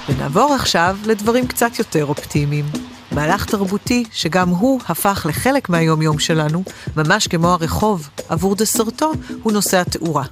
ונעבור 0.09 0.55
עכשיו 0.55 0.97
לדברים 1.07 1.47
קצת 1.47 1.79
יותר 1.79 2.07
אופטימיים. 2.07 2.65
מהלך 3.17 3.45
תרבותי 3.45 4.05
שגם 4.13 4.49
הוא 4.49 4.81
הפך 4.89 5.27
לחלק 5.29 5.69
מהיום-יום 5.69 6.19
שלנו, 6.19 6.63
ממש 6.97 7.27
כמו 7.27 7.49
הרחוב, 7.49 8.09
עבור 8.29 8.55
דסרטו, 8.55 9.13
הוא 9.43 9.53
נושא 9.53 9.81
התאורה. 9.81 10.25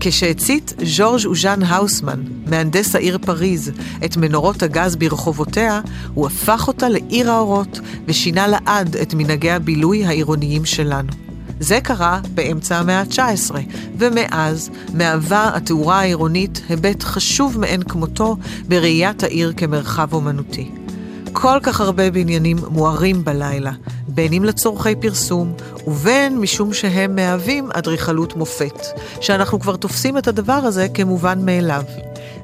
כשהצית 0.00 0.74
ז'ורג' 0.84 1.26
אוז'אן 1.26 1.62
האוסמן, 1.62 2.22
מהנדס 2.46 2.94
העיר 2.94 3.18
פריז, 3.18 3.72
את 4.04 4.16
מנורות 4.16 4.62
הגז 4.62 4.96
ברחובותיה, 4.96 5.80
הוא 6.14 6.26
הפך 6.26 6.68
אותה 6.68 6.88
לעיר 6.88 7.30
האורות 7.30 7.80
ושינה 8.06 8.46
לעד 8.46 8.96
את 8.96 9.14
מנהגי 9.14 9.50
הבילוי 9.50 10.04
העירוניים 10.04 10.64
שלנו. 10.64 11.12
זה 11.60 11.80
קרה 11.80 12.20
באמצע 12.34 12.78
המאה 12.78 13.00
ה-19, 13.00 13.54
ומאז 13.98 14.70
מהווה 14.94 15.50
התאורה 15.56 16.00
העירונית 16.00 16.62
היבט 16.68 17.02
חשוב 17.02 17.58
מאין 17.58 17.82
כמותו 17.82 18.36
בראיית 18.68 19.22
העיר 19.22 19.52
כמרחב 19.56 20.12
אומנותי. 20.12 20.79
כל 21.32 21.58
כך 21.62 21.80
הרבה 21.80 22.10
בניינים 22.10 22.56
מוארים 22.70 23.24
בלילה, 23.24 23.72
בין 24.08 24.32
אם 24.32 24.44
לצורכי 24.44 24.96
פרסום, 24.96 25.52
ובין 25.86 26.38
משום 26.38 26.72
שהם 26.72 27.14
מהווים 27.14 27.68
אדריכלות 27.72 28.36
מופת, 28.36 28.86
שאנחנו 29.20 29.60
כבר 29.60 29.76
תופסים 29.76 30.18
את 30.18 30.28
הדבר 30.28 30.52
הזה 30.52 30.86
כמובן 30.94 31.44
מאליו. 31.44 31.82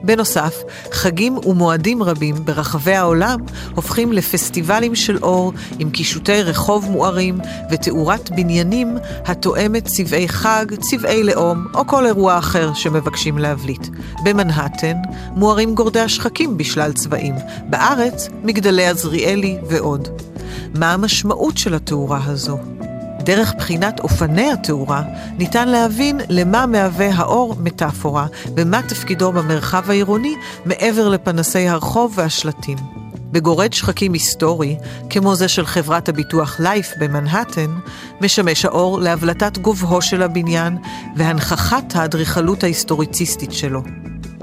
בנוסף, 0.03 0.63
חגים 0.93 1.39
ומועדים 1.47 2.03
רבים 2.03 2.35
ברחבי 2.45 2.95
העולם 2.95 3.41
הופכים 3.75 4.13
לפסטיבלים 4.13 4.95
של 4.95 5.19
אור 5.23 5.53
עם 5.79 5.91
קישוטי 5.91 6.43
רחוב 6.43 6.91
מוארים 6.91 7.39
ותאורת 7.71 8.31
בניינים 8.31 8.97
התואמת 9.25 9.85
צבעי 9.85 10.29
חג, 10.29 10.67
צבעי 10.81 11.23
לאום 11.23 11.67
או 11.75 11.87
כל 11.87 12.07
אירוע 12.07 12.39
אחר 12.39 12.75
שמבקשים 12.75 13.39
להבליט. 13.39 13.87
במנהטן 14.25 14.97
מוארים 15.31 15.75
גורדי 15.75 16.01
השחקים 16.01 16.57
בשלל 16.57 16.93
צבעים, 16.93 17.35
בארץ 17.71 18.29
מגדלי 18.43 18.87
עזריאלי 18.87 19.59
ועוד. 19.69 20.09
מה 20.75 20.93
המשמעות 20.93 21.59
של 21.59 21.75
התאורה 21.75 22.21
הזו? 22.25 22.59
דרך 23.27 23.55
בחינת 23.59 24.01
אופני 24.01 24.53
התאורה, 24.53 25.03
ניתן 25.39 25.69
להבין 25.69 26.21
למה 26.29 26.67
מהווה 26.67 27.15
האור 27.15 27.57
מטאפורה, 27.61 28.27
ומה 28.57 28.83
תפקידו 28.83 29.33
במרחב 29.33 29.91
העירוני 29.91 30.35
מעבר 30.65 31.09
לפנסי 31.09 31.69
הרחוב 31.69 32.13
והשלטים. 32.17 32.79
בגורד 33.33 33.73
שחקים 33.73 34.13
היסטורי, 34.13 34.77
כמו 35.11 35.35
זה 35.35 35.49
של 35.49 35.67
חברת 35.67 36.09
הביטוח 36.09 36.61
לייף 36.61 36.93
במנהטן, 37.01 37.71
משמש 38.21 38.65
האור 38.65 39.01
להבלטת 39.01 39.59
גובהו 39.59 40.03
של 40.03 40.23
הבניין 40.23 40.77
והנכחת 41.17 41.97
האדריכלות 41.97 42.65
ההיסטוריציסטית 42.65 43.53
שלו. 43.53 43.83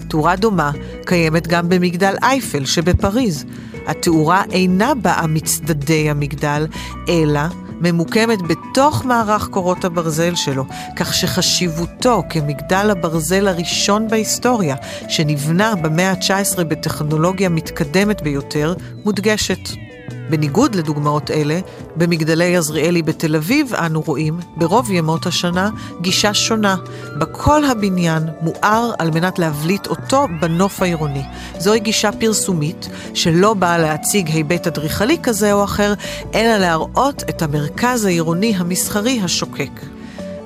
תאורה 0.08 0.36
דומה 0.36 0.72
קיימת 1.06 1.48
גם 1.48 1.70
במגדל 1.70 2.16
אייפל 2.24 2.66
שבפריז. 2.66 3.46
התאורה 3.88 4.44
אינה 4.52 4.96
באה 4.96 5.28
מצדדי 5.28 6.10
המגדל, 6.10 6.68
אלא 7.10 7.42
ממוקמת 7.84 8.42
בתוך 8.42 9.06
מערך 9.06 9.48
קורות 9.48 9.86
הברזל 9.86 10.36
שלו, 10.36 10.66
כך 10.96 11.14
שחשיבותו 11.14 12.24
כמגדל 12.30 12.90
הברזל 12.90 13.48
הראשון 13.48 14.08
בהיסטוריה, 14.08 14.76
שנבנה 15.08 15.76
במאה 15.76 16.12
ה-19 16.12 16.64
בטכנולוגיה 16.64 17.50
מתקדמת 17.50 18.22
ביותר, 18.22 18.74
מודגשת. 19.06 19.83
בניגוד 20.30 20.76
לדוגמאות 20.76 21.32
אלה, 21.32 21.60
במגדלי 21.96 22.58
עזריאלי 22.58 23.02
בתל 23.02 23.36
אביב 23.36 23.74
אנו 23.74 24.02
רואים, 24.02 24.40
ברוב 24.58 24.92
ימות 24.92 25.26
השנה, 25.26 25.70
גישה 26.02 26.34
שונה, 26.34 26.76
בה 27.18 27.26
כל 27.26 27.66
הבניין 27.66 28.24
מואר 28.42 28.92
על 29.00 29.12
מנת 29.12 29.40
להבליט 29.40 29.88
אותו 29.88 30.28
בנוף 30.42 30.82
העירוני. 30.82 31.24
זוהי 31.60 31.80
גישה 31.80 32.12
פרסומית, 32.12 32.90
שלא 33.14 33.54
באה 33.54 33.78
להציג 33.78 34.30
היבט 34.30 34.68
אדריכלי 34.68 35.18
כזה 35.24 35.54
או 35.54 35.64
אחר, 35.64 35.94
אלא 36.36 36.58
להראות 36.58 37.24
את 37.30 37.42
המרכז 37.42 38.06
העירוני 38.06 38.56
המסחרי 38.56 39.20
השוקק. 39.24 39.82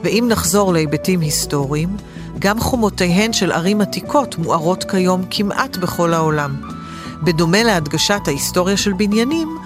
ואם 0.03 0.25
נחזור 0.29 0.73
להיבטים 0.73 1.19
היסטוריים, 1.19 1.97
גם 2.39 2.59
חומותיהן 2.59 3.33
של 3.33 3.51
ערים 3.51 3.81
עתיקות 3.81 4.37
מוארות 4.37 4.83
כיום 4.83 5.23
כמעט 5.29 5.77
בכל 5.77 6.13
העולם. 6.13 6.76
בדומה 7.23 7.63
להדגשת 7.63 8.21
ההיסטוריה 8.27 8.77
של 8.77 8.93
בניינים, 8.93 9.57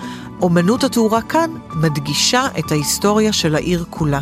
אומנות 0.41 0.83
התאורה 0.83 1.21
כאן 1.21 1.49
מדגישה 1.73 2.47
את 2.59 2.71
ההיסטוריה 2.71 3.33
של 3.33 3.55
העיר 3.55 3.85
כולה. 3.89 4.19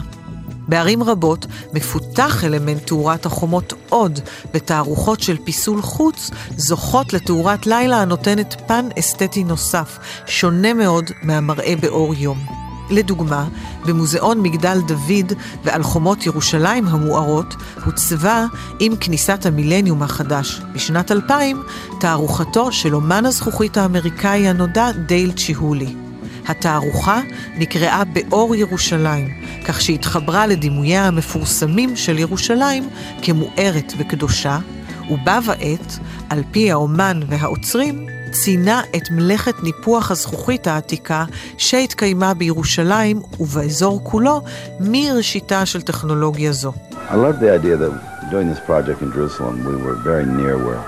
בערים 0.68 1.04
רבות 1.04 1.46
מפותח 1.74 2.44
אלמנט 2.44 2.88
תאורת 2.88 3.26
החומות 3.26 3.74
עוד, 3.90 4.20
ותערוכות 4.54 5.20
של 5.20 5.38
פיסול 5.44 5.82
חוץ 5.82 6.32
זוכות 6.58 7.14
לתאורת 7.14 7.68
לילה 7.68 8.02
הנותנת 8.02 8.62
פן 8.68 8.86
אסתטי 9.00 9.44
נוסף, 9.44 10.00
שונה 10.26 10.74
מאוד 10.74 11.12
מהמראה 11.24 11.74
באור 11.82 12.14
יום. 12.14 12.69
לדוגמה, 12.90 13.48
במוזיאון 13.86 14.42
מגדל 14.42 14.80
דוד 14.88 15.34
ועל 15.64 15.84
חומות 15.84 16.26
ירושלים 16.26 16.88
המוארות, 16.88 17.56
הוצבה 17.86 18.46
עם 18.80 18.96
כניסת 18.96 19.46
המילניום 19.46 20.04
החדש 20.04 20.62
בשנת 20.74 21.12
2000, 21.12 21.64
תערוכתו 22.00 22.72
של 22.72 22.96
אומן 22.96 23.26
הזכוכית 23.26 23.78
האמריקאי 23.78 24.48
הנודע 24.48 24.92
דייל 24.92 25.32
צ'יהולי. 25.32 25.96
התערוכה 26.48 27.22
נקראה 27.58 28.04
באור 28.04 28.56
ירושלים, 28.56 29.28
כך 29.66 29.82
שהתחברה 29.82 30.48
לדימוייה 30.48 31.08
המפורסמים 31.08 31.96
של 31.96 32.20
ירושלים 32.20 32.90
כמוארת 33.22 33.94
וקדושה, 33.98 34.60
ובה 35.10 35.40
ועת, 35.46 36.00
על 36.30 36.44
פי 36.52 36.72
האומן 36.72 37.20
והעוצרים, 37.28 38.19
ציינה 38.31 38.83
את 38.97 39.11
מלאכת 39.11 39.63
ניפוח 39.63 40.11
הזכוכית 40.11 40.67
העתיקה 40.67 41.25
שהתקיימה 41.59 42.35
בירושלים 42.35 43.23
ובאזור 43.41 44.01
כולו 44.03 44.43
מראשיתה 44.81 45.67
של 45.67 45.83
טכנולוגיה 45.83 46.53
זו. 46.53 46.73
I 47.11 47.15
love 47.15 47.39
the 47.41 47.51
idea 47.51 47.77
that 47.77 47.93
doing 48.31 48.49
this 48.49 48.61
project 48.61 49.03
in 49.03 49.13
Jerusalem 49.13 49.65
we 49.65 49.77
were 49.77 49.97
very 50.11 50.27
near 50.27 50.57
where, 50.67 50.83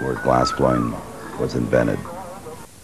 where 0.00 0.14
glass 0.24 0.50
blowing 0.58 0.94
was 1.38 1.54
invented. 1.54 1.98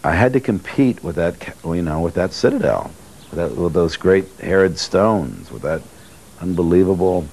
I 0.03 0.13
had 0.13 0.33
to 0.33 0.39
compete 0.39 1.03
with 1.03 1.15
that, 1.15 1.35
you 1.63 1.83
know, 1.89 1.99
with 1.99 2.15
that 2.15 2.31
citadel, 2.33 2.83
with, 3.29 3.37
that, 3.39 3.51
with 3.55 3.73
those 3.73 3.95
great 3.97 4.25
Herod 4.39 4.79
stones, 4.79 5.51
with 5.51 5.63
that 5.69 5.81
unbelievable 6.41 7.25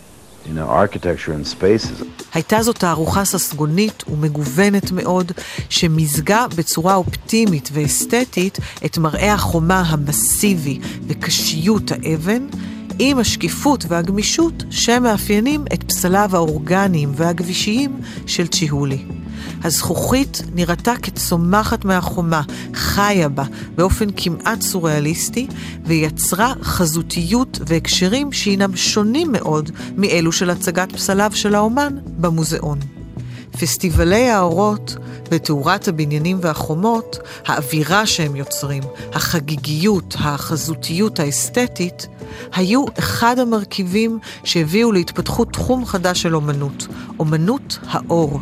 הייתה 2.33 2.61
זו 2.61 2.73
תערוכה 2.73 3.25
ססגונית 3.25 4.03
ומגוונת 4.07 4.91
מאוד, 4.91 5.31
שמזגה 5.69 6.45
בצורה 6.57 6.95
אופטימית 6.95 7.69
ואסתטית 7.73 8.57
את 8.85 8.97
מראה 8.97 9.33
החומה 9.33 9.81
המסיבי 9.81 10.79
וקשיות 11.07 11.91
האבן, 11.91 12.47
עם 12.99 13.19
השקיפות 13.19 13.85
והגמישות 13.87 14.63
שמאפיינים 14.69 15.65
את 15.73 15.83
פסליו 15.83 16.29
האורגניים 16.33 17.11
והגבישיים 17.15 18.01
של 18.25 18.47
צ'יהולי. 18.47 19.05
הזכוכית 19.63 20.41
נראתה 20.55 20.93
כצומחת 21.01 21.85
מהחומה, 21.85 22.41
חיה 22.73 23.29
בה 23.29 23.43
באופן 23.75 24.05
כמעט 24.15 24.61
סוריאליסטי, 24.61 25.47
ויצרה 25.85 26.53
חזותיות 26.61 27.59
והקשרים 27.67 28.31
שהינם 28.31 28.75
שונים 28.75 29.31
מאוד 29.31 29.71
מאלו 29.97 30.31
של 30.31 30.49
הצגת 30.49 30.91
פסליו 30.91 31.31
של 31.33 31.55
האומן 31.55 31.93
במוזיאון. 32.17 32.79
פסטיבלי 33.59 34.29
האורות 34.29 34.95
ותאורת 35.31 35.87
הבניינים 35.87 36.37
והחומות, 36.41 37.17
האווירה 37.45 38.05
שהם 38.05 38.35
יוצרים, 38.35 38.83
החגיגיות, 39.13 40.15
החזותיות 40.19 41.19
האסתטית, 41.19 42.07
היו 42.53 42.85
אחד 42.99 43.39
המרכיבים 43.39 44.19
שהביאו 44.43 44.91
להתפתחות 44.91 45.53
תחום 45.53 45.85
חדש 45.85 46.21
של 46.21 46.35
אומנות, 46.35 46.87
אומנות 47.19 47.79
האור. 47.87 48.39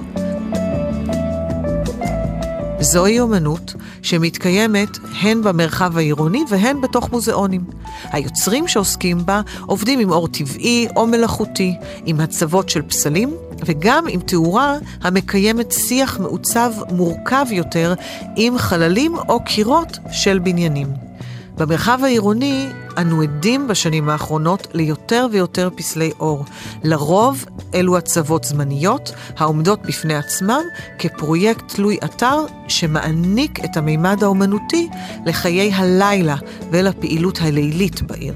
זוהי 2.82 3.20
אומנות 3.20 3.74
שמתקיימת 4.02 4.98
הן 5.22 5.42
במרחב 5.44 5.98
העירוני 5.98 6.44
והן 6.50 6.82
בתוך 6.82 7.12
מוזיאונים. 7.12 7.62
היוצרים 8.04 8.68
שעוסקים 8.68 9.26
בה 9.26 9.42
עובדים 9.66 10.00
עם 10.00 10.12
אור 10.12 10.28
טבעי 10.28 10.88
או 10.96 11.08
מלאכותי, 11.08 11.76
עם 12.06 12.20
הצבות 12.20 12.70
של 12.70 12.82
פסלים 12.82 13.34
וגם 13.66 14.06
עם 14.10 14.20
תאורה 14.20 14.78
המקיימת 15.02 15.72
שיח 15.72 16.20
מעוצב 16.20 16.72
מורכב 16.92 17.46
יותר 17.52 17.94
עם 18.36 18.58
חללים 18.58 19.16
או 19.30 19.44
קירות 19.44 19.98
של 20.12 20.40
בניינים. 20.40 21.11
במרחב 21.58 22.00
העירוני 22.04 22.70
אנו 22.98 23.22
עדים 23.22 23.68
בשנים 23.68 24.10
האחרונות 24.10 24.68
ליותר 24.74 25.28
ויותר 25.32 25.70
פסלי 25.76 26.12
אור. 26.20 26.46
לרוב 26.84 27.46
אלו 27.74 27.98
הצוות 27.98 28.44
זמניות 28.44 29.12
העומדות 29.38 29.82
בפני 29.82 30.16
עצמם 30.16 30.62
כפרויקט 31.00 31.76
תלוי 31.76 31.98
אתר 32.06 32.46
שמעניק 32.68 33.66
את 33.66 33.78
המימד 33.78 34.24
האומנותי 34.24 34.90
לחיי 35.26 35.74
הלילה 35.74 36.36
ולפעילות 36.72 37.40
הלילית 37.42 38.02
בעיר. 38.02 38.34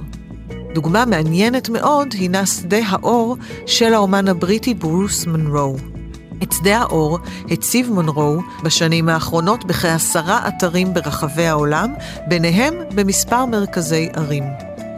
דוגמה 0.74 1.06
מעניינת 1.06 1.70
מאוד 1.70 2.08
הינה 2.14 2.46
שדה 2.46 2.80
האור 2.88 3.38
של 3.66 3.94
האומן 3.94 4.28
הבריטי 4.28 4.74
ברוס 4.74 5.26
מנרו. 5.26 5.95
את 6.44 6.52
שדה 6.52 6.78
האור 6.78 7.20
הציב 7.52 7.90
מונרו 7.92 8.38
בשנים 8.64 9.10
האחרונות 9.10 9.66
בכעשרה 9.66 10.48
אתרים 10.48 10.94
ברחבי 10.94 11.46
העולם, 11.46 11.94
ביניהם 12.28 12.74
במספר 12.96 13.46
מרכזי 13.46 14.10
ערים. 14.14 14.44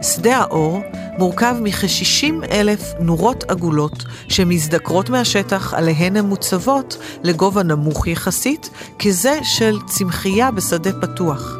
שדה 0.02 0.36
האור 0.36 0.82
מורכב 1.18 1.54
מכ-60 1.60 2.50
אלף 2.50 2.92
נורות 3.00 3.44
עגולות 3.48 4.04
שמזדקרות 4.28 5.10
מהשטח 5.10 5.74
עליהן 5.74 6.16
הן 6.16 6.26
מוצבות 6.26 6.96
לגובה 7.22 7.62
נמוך 7.62 8.06
יחסית, 8.06 8.70
כזה 8.98 9.38
של 9.42 9.78
צמחייה 9.86 10.50
בשדה 10.50 10.90
פתוח. 11.00 11.56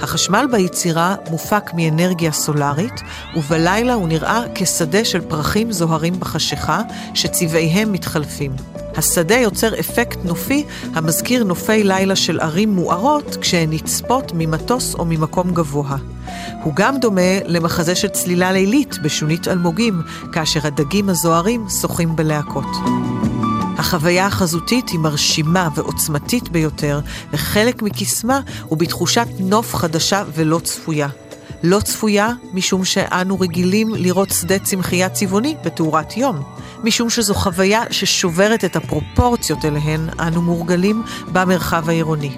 החשמל 0.00 0.46
ביצירה 0.50 1.14
מופק 1.30 1.70
מאנרגיה 1.74 2.32
סולארית, 2.32 3.00
ובלילה 3.36 3.94
הוא 3.94 4.08
נראה 4.08 4.42
כשדה 4.54 5.04
של 5.04 5.20
פרחים 5.20 5.72
זוהרים 5.72 6.20
בחשיכה, 6.20 6.80
שצבעיהם 7.14 7.92
מתחלפים. 7.92 8.52
השדה 8.96 9.36
יוצר 9.36 9.80
אפקט 9.80 10.18
נופי 10.24 10.64
המזכיר 10.94 11.44
נופי 11.44 11.84
לילה 11.84 12.16
של 12.16 12.40
ערים 12.40 12.74
מוארות 12.74 13.36
כשהן 13.40 13.72
נצפות 13.72 14.32
ממטוס 14.34 14.94
או 14.94 15.04
ממקום 15.04 15.54
גבוה. 15.54 15.96
הוא 16.62 16.72
גם 16.76 16.98
דומה 16.98 17.40
למחזה 17.46 17.94
של 17.94 18.08
צלילה 18.08 18.52
לילית 18.52 18.98
בשונית 19.02 19.48
אלמוגים, 19.48 20.02
כאשר 20.32 20.60
הדגים 20.66 21.08
הזוהרים 21.08 21.66
שוחים 21.80 22.16
בלהקות. 22.16 22.76
החוויה 23.78 24.26
החזותית 24.26 24.88
היא 24.88 25.00
מרשימה 25.00 25.68
ועוצמתית 25.74 26.48
ביותר, 26.48 27.00
וחלק 27.32 27.82
מקסמה 27.82 28.40
הוא 28.64 28.78
בתחושת 28.78 29.26
נוף 29.38 29.74
חדשה 29.74 30.24
ולא 30.34 30.58
צפויה. 30.64 31.08
לא 31.62 31.80
צפויה 31.80 32.32
משום 32.52 32.84
שאנו 32.84 33.40
רגילים 33.40 33.94
לראות 33.94 34.30
שדה 34.30 34.58
צמחייה 34.58 35.08
צבעוני 35.08 35.56
בתאורת 35.64 36.16
יום. 36.16 36.42
משום 36.84 37.10
שזו 37.10 37.34
חוויה 37.34 37.82
ששוברת 37.90 38.64
את 38.64 38.76
הפרופורציות 38.76 39.64
אליהן 39.64 40.00
אנו 40.20 40.42
מורגלים 40.42 41.02
במרחב 41.32 41.88
העירוני. 41.88 42.36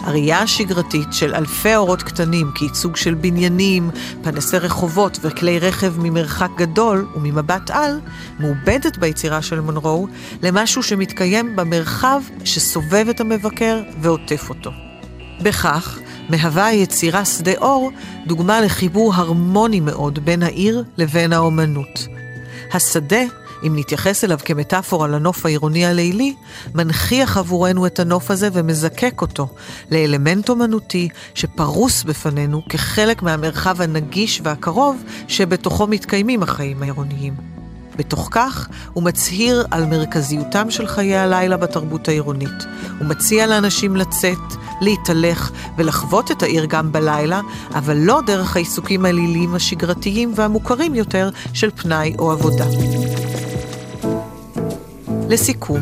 הראייה 0.00 0.38
השגרתית 0.38 1.08
של 1.12 1.34
אלפי 1.34 1.76
אורות 1.76 2.02
קטנים 2.02 2.50
כייצוג 2.54 2.96
של 2.96 3.14
בניינים, 3.14 3.90
פנסי 4.22 4.58
רחובות 4.58 5.18
וכלי 5.22 5.58
רכב 5.58 5.94
ממרחק 5.98 6.50
גדול 6.56 7.06
וממבט 7.14 7.70
על, 7.70 8.00
מעובדת 8.38 8.98
ביצירה 8.98 9.42
של 9.42 9.60
מונרו 9.60 10.06
למשהו 10.42 10.82
שמתקיים 10.82 11.56
במרחב 11.56 12.22
שסובב 12.44 13.06
את 13.10 13.20
המבקר 13.20 13.82
ועוטף 14.00 14.46
אותו. 14.48 14.70
בכך, 15.42 15.98
מהווה 16.28 16.66
היצירה 16.66 17.24
שדה 17.24 17.52
אור 17.56 17.90
דוגמה 18.26 18.60
לחיבור 18.60 19.14
הרמוני 19.14 19.80
מאוד 19.80 20.18
בין 20.24 20.42
העיר 20.42 20.84
לבין 20.96 21.32
האומנות. 21.32 22.06
השדה 22.72 23.22
אם 23.66 23.78
נתייחס 23.78 24.24
אליו 24.24 24.38
כמטאפורה 24.44 25.08
לנוף 25.08 25.46
העירוני 25.46 25.86
הלילי, 25.86 26.34
מנכיח 26.74 27.36
עבורנו 27.36 27.86
את 27.86 28.00
הנוף 28.00 28.30
הזה 28.30 28.48
ומזקק 28.52 29.20
אותו 29.22 29.48
לאלמנט 29.90 30.48
אומנותי 30.48 31.08
שפרוס 31.34 32.02
בפנינו 32.02 32.62
כחלק 32.68 33.22
מהמרחב 33.22 33.80
הנגיש 33.80 34.40
והקרוב 34.44 35.02
שבתוכו 35.28 35.86
מתקיימים 35.86 36.42
החיים 36.42 36.82
העירוניים. 36.82 37.53
בתוך 37.96 38.28
כך, 38.30 38.68
הוא 38.92 39.02
מצהיר 39.02 39.64
על 39.70 39.86
מרכזיותם 39.86 40.70
של 40.70 40.86
חיי 40.86 41.16
הלילה 41.16 41.56
בתרבות 41.56 42.08
העירונית. 42.08 42.64
הוא 42.98 43.08
מציע 43.08 43.46
לאנשים 43.46 43.96
לצאת, 43.96 44.38
להתהלך 44.80 45.50
ולחוות 45.76 46.30
את 46.30 46.42
העיר 46.42 46.64
גם 46.64 46.92
בלילה, 46.92 47.40
אבל 47.74 47.96
לא 47.96 48.20
דרך 48.26 48.56
העיסוקים 48.56 49.04
העליליים 49.04 49.54
השגרתיים 49.54 50.32
והמוכרים 50.36 50.94
יותר 50.94 51.30
של 51.52 51.70
פנאי 51.70 52.14
או 52.18 52.32
עבודה. 52.32 52.66
לסיכום, 55.28 55.80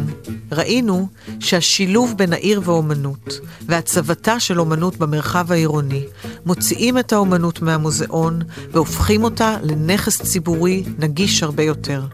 ראינו 0.52 1.08
שהשילוב 1.40 2.14
בין 2.16 2.32
העיר 2.32 2.60
והאומנות 2.64 3.40
והצבתה 3.66 4.40
של 4.40 4.60
אומנות 4.60 4.96
במרחב 4.96 5.52
העירוני 5.52 6.04
מוציאים 6.46 6.98
את 6.98 7.12
האומנות 7.12 7.62
מהמוזיאון 7.62 8.42
והופכים 8.70 9.24
אותה 9.24 9.56
לנכס 9.62 10.22
ציבורי 10.22 10.84
נגיש 10.98 11.42
הרבה 11.42 11.62
יותר. 11.62 12.06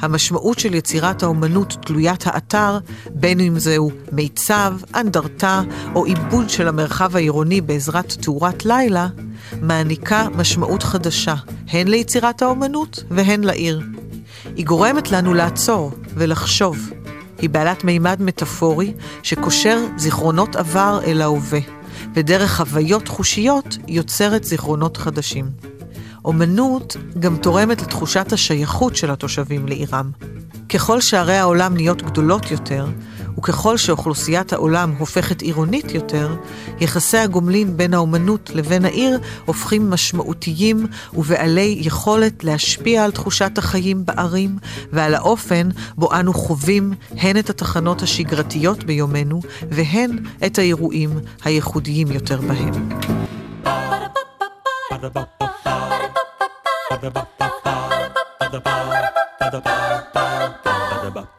המשמעות 0.00 0.58
של 0.58 0.74
יצירת 0.74 1.22
האומנות 1.22 1.76
תלוית 1.86 2.26
האתר, 2.26 2.78
בין 3.10 3.40
אם 3.40 3.58
זהו 3.58 3.90
מיצב, 4.12 4.74
אנדרטה 4.94 5.62
או 5.94 6.04
עיבוד 6.04 6.50
של 6.50 6.68
המרחב 6.68 7.16
העירוני 7.16 7.60
בעזרת 7.60 8.16
תאורת 8.20 8.66
לילה, 8.66 9.08
מעניקה 9.62 10.28
משמעות 10.34 10.82
חדשה, 10.82 11.34
הן 11.68 11.88
ליצירת 11.88 12.42
האומנות 12.42 13.04
והן 13.10 13.44
לעיר. 13.44 13.80
היא 14.56 14.66
גורמת 14.66 15.10
לנו 15.10 15.34
לעצור 15.34 15.92
ולחשוב. 16.14 16.90
היא 17.38 17.50
בעלת 17.50 17.84
מימד 17.84 18.22
מטאפורי 18.22 18.92
שקושר 19.22 19.78
זיכרונות 19.96 20.56
עבר 20.56 21.00
אל 21.06 21.22
ההווה. 21.22 21.60
ודרך 22.14 22.56
חוויות 22.56 23.08
חושיות 23.08 23.78
יוצרת 23.88 24.44
זיכרונות 24.44 24.96
חדשים. 24.96 25.50
אומנות 26.24 26.96
גם 27.18 27.36
תורמת 27.36 27.82
לתחושת 27.82 28.32
השייכות 28.32 28.96
של 28.96 29.10
התושבים 29.10 29.68
לעירם. 29.68 30.10
ככל 30.68 31.00
שערי 31.00 31.36
העולם 31.36 31.74
נהיות 31.74 32.02
גדולות 32.02 32.50
יותר, 32.50 32.86
וככל 33.38 33.76
שאוכלוסיית 33.76 34.52
העולם 34.52 34.94
הופכת 34.98 35.42
עירונית 35.42 35.94
יותר, 35.94 36.36
יחסי 36.80 37.18
הגומלין 37.18 37.76
בין 37.76 37.94
האומנות 37.94 38.50
לבין 38.54 38.84
העיר 38.84 39.18
הופכים 39.44 39.90
משמעותיים 39.90 40.86
ובעלי 41.14 41.78
יכולת 41.80 42.44
להשפיע 42.44 43.04
על 43.04 43.10
תחושת 43.10 43.58
החיים 43.58 44.06
בערים 44.06 44.58
ועל 44.92 45.14
האופן 45.14 45.68
בו 45.96 46.14
אנו 46.14 46.34
חווים 46.34 46.92
הן 47.10 47.38
את 47.38 47.50
התחנות 47.50 48.02
השגרתיות 48.02 48.84
ביומנו 48.84 49.40
והן 49.70 50.18
את 50.46 50.58
האירועים 50.58 51.10
הייחודיים 51.44 52.12
יותר 52.12 52.40
בהם. 52.40 52.88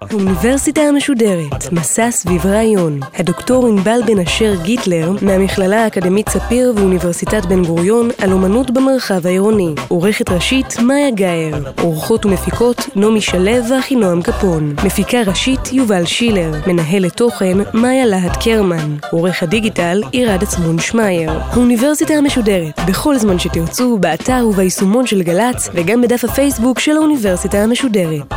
האוניברסיטה 0.09 0.81
המשודרת, 0.81 1.71
מסע 1.71 2.11
סביב 2.11 2.45
רעיון. 2.45 2.99
הדוקטור 3.15 3.67
ענבל 3.67 3.99
בן 4.05 4.19
אשר 4.19 4.53
גיטלר, 4.63 5.11
מהמכללה 5.21 5.83
האקדמית 5.83 6.29
ספיר 6.29 6.73
ואוניברסיטת 6.75 7.45
בן 7.45 7.65
גוריון, 7.65 8.09
על 8.21 8.31
אומנות 8.31 8.71
במרחב 8.71 9.27
העירוני. 9.27 9.75
עורכת 9.87 10.29
ראשית, 10.29 10.79
מאיה 10.79 11.11
גאייר. 11.11 11.71
עורכות 11.81 12.25
ומפיקות, 12.25 12.89
נעמי 12.95 13.21
שלו 13.21 13.65
ואחינועם 13.69 14.21
קפון. 14.21 14.75
מפיקה 14.85 15.17
ראשית, 15.27 15.73
יובל 15.73 16.05
שילר. 16.05 16.51
מנהלת 16.67 17.17
תוכן, 17.17 17.57
מאיה 17.73 18.05
להט 18.05 18.43
קרמן. 18.43 18.95
עורך 19.11 19.43
הדיגיטל, 19.43 20.01
עירד 20.11 20.43
עצמון 20.43 20.79
שמייר. 20.79 21.31
האוניברסיטה 21.31 22.13
המשודרת, 22.13 22.79
בכל 22.87 23.17
זמן 23.17 23.39
שתרצו, 23.39 23.97
באתר 23.97 24.47
וביישומון 24.49 25.07
של 25.07 25.23
גל"צ, 25.23 25.69
וגם 25.73 26.01
בדף 26.01 26.23
הפייסבוק 26.23 26.79
של 26.79 26.97
האוניברסיטה 26.97 27.57
המשודרת. 27.57 28.33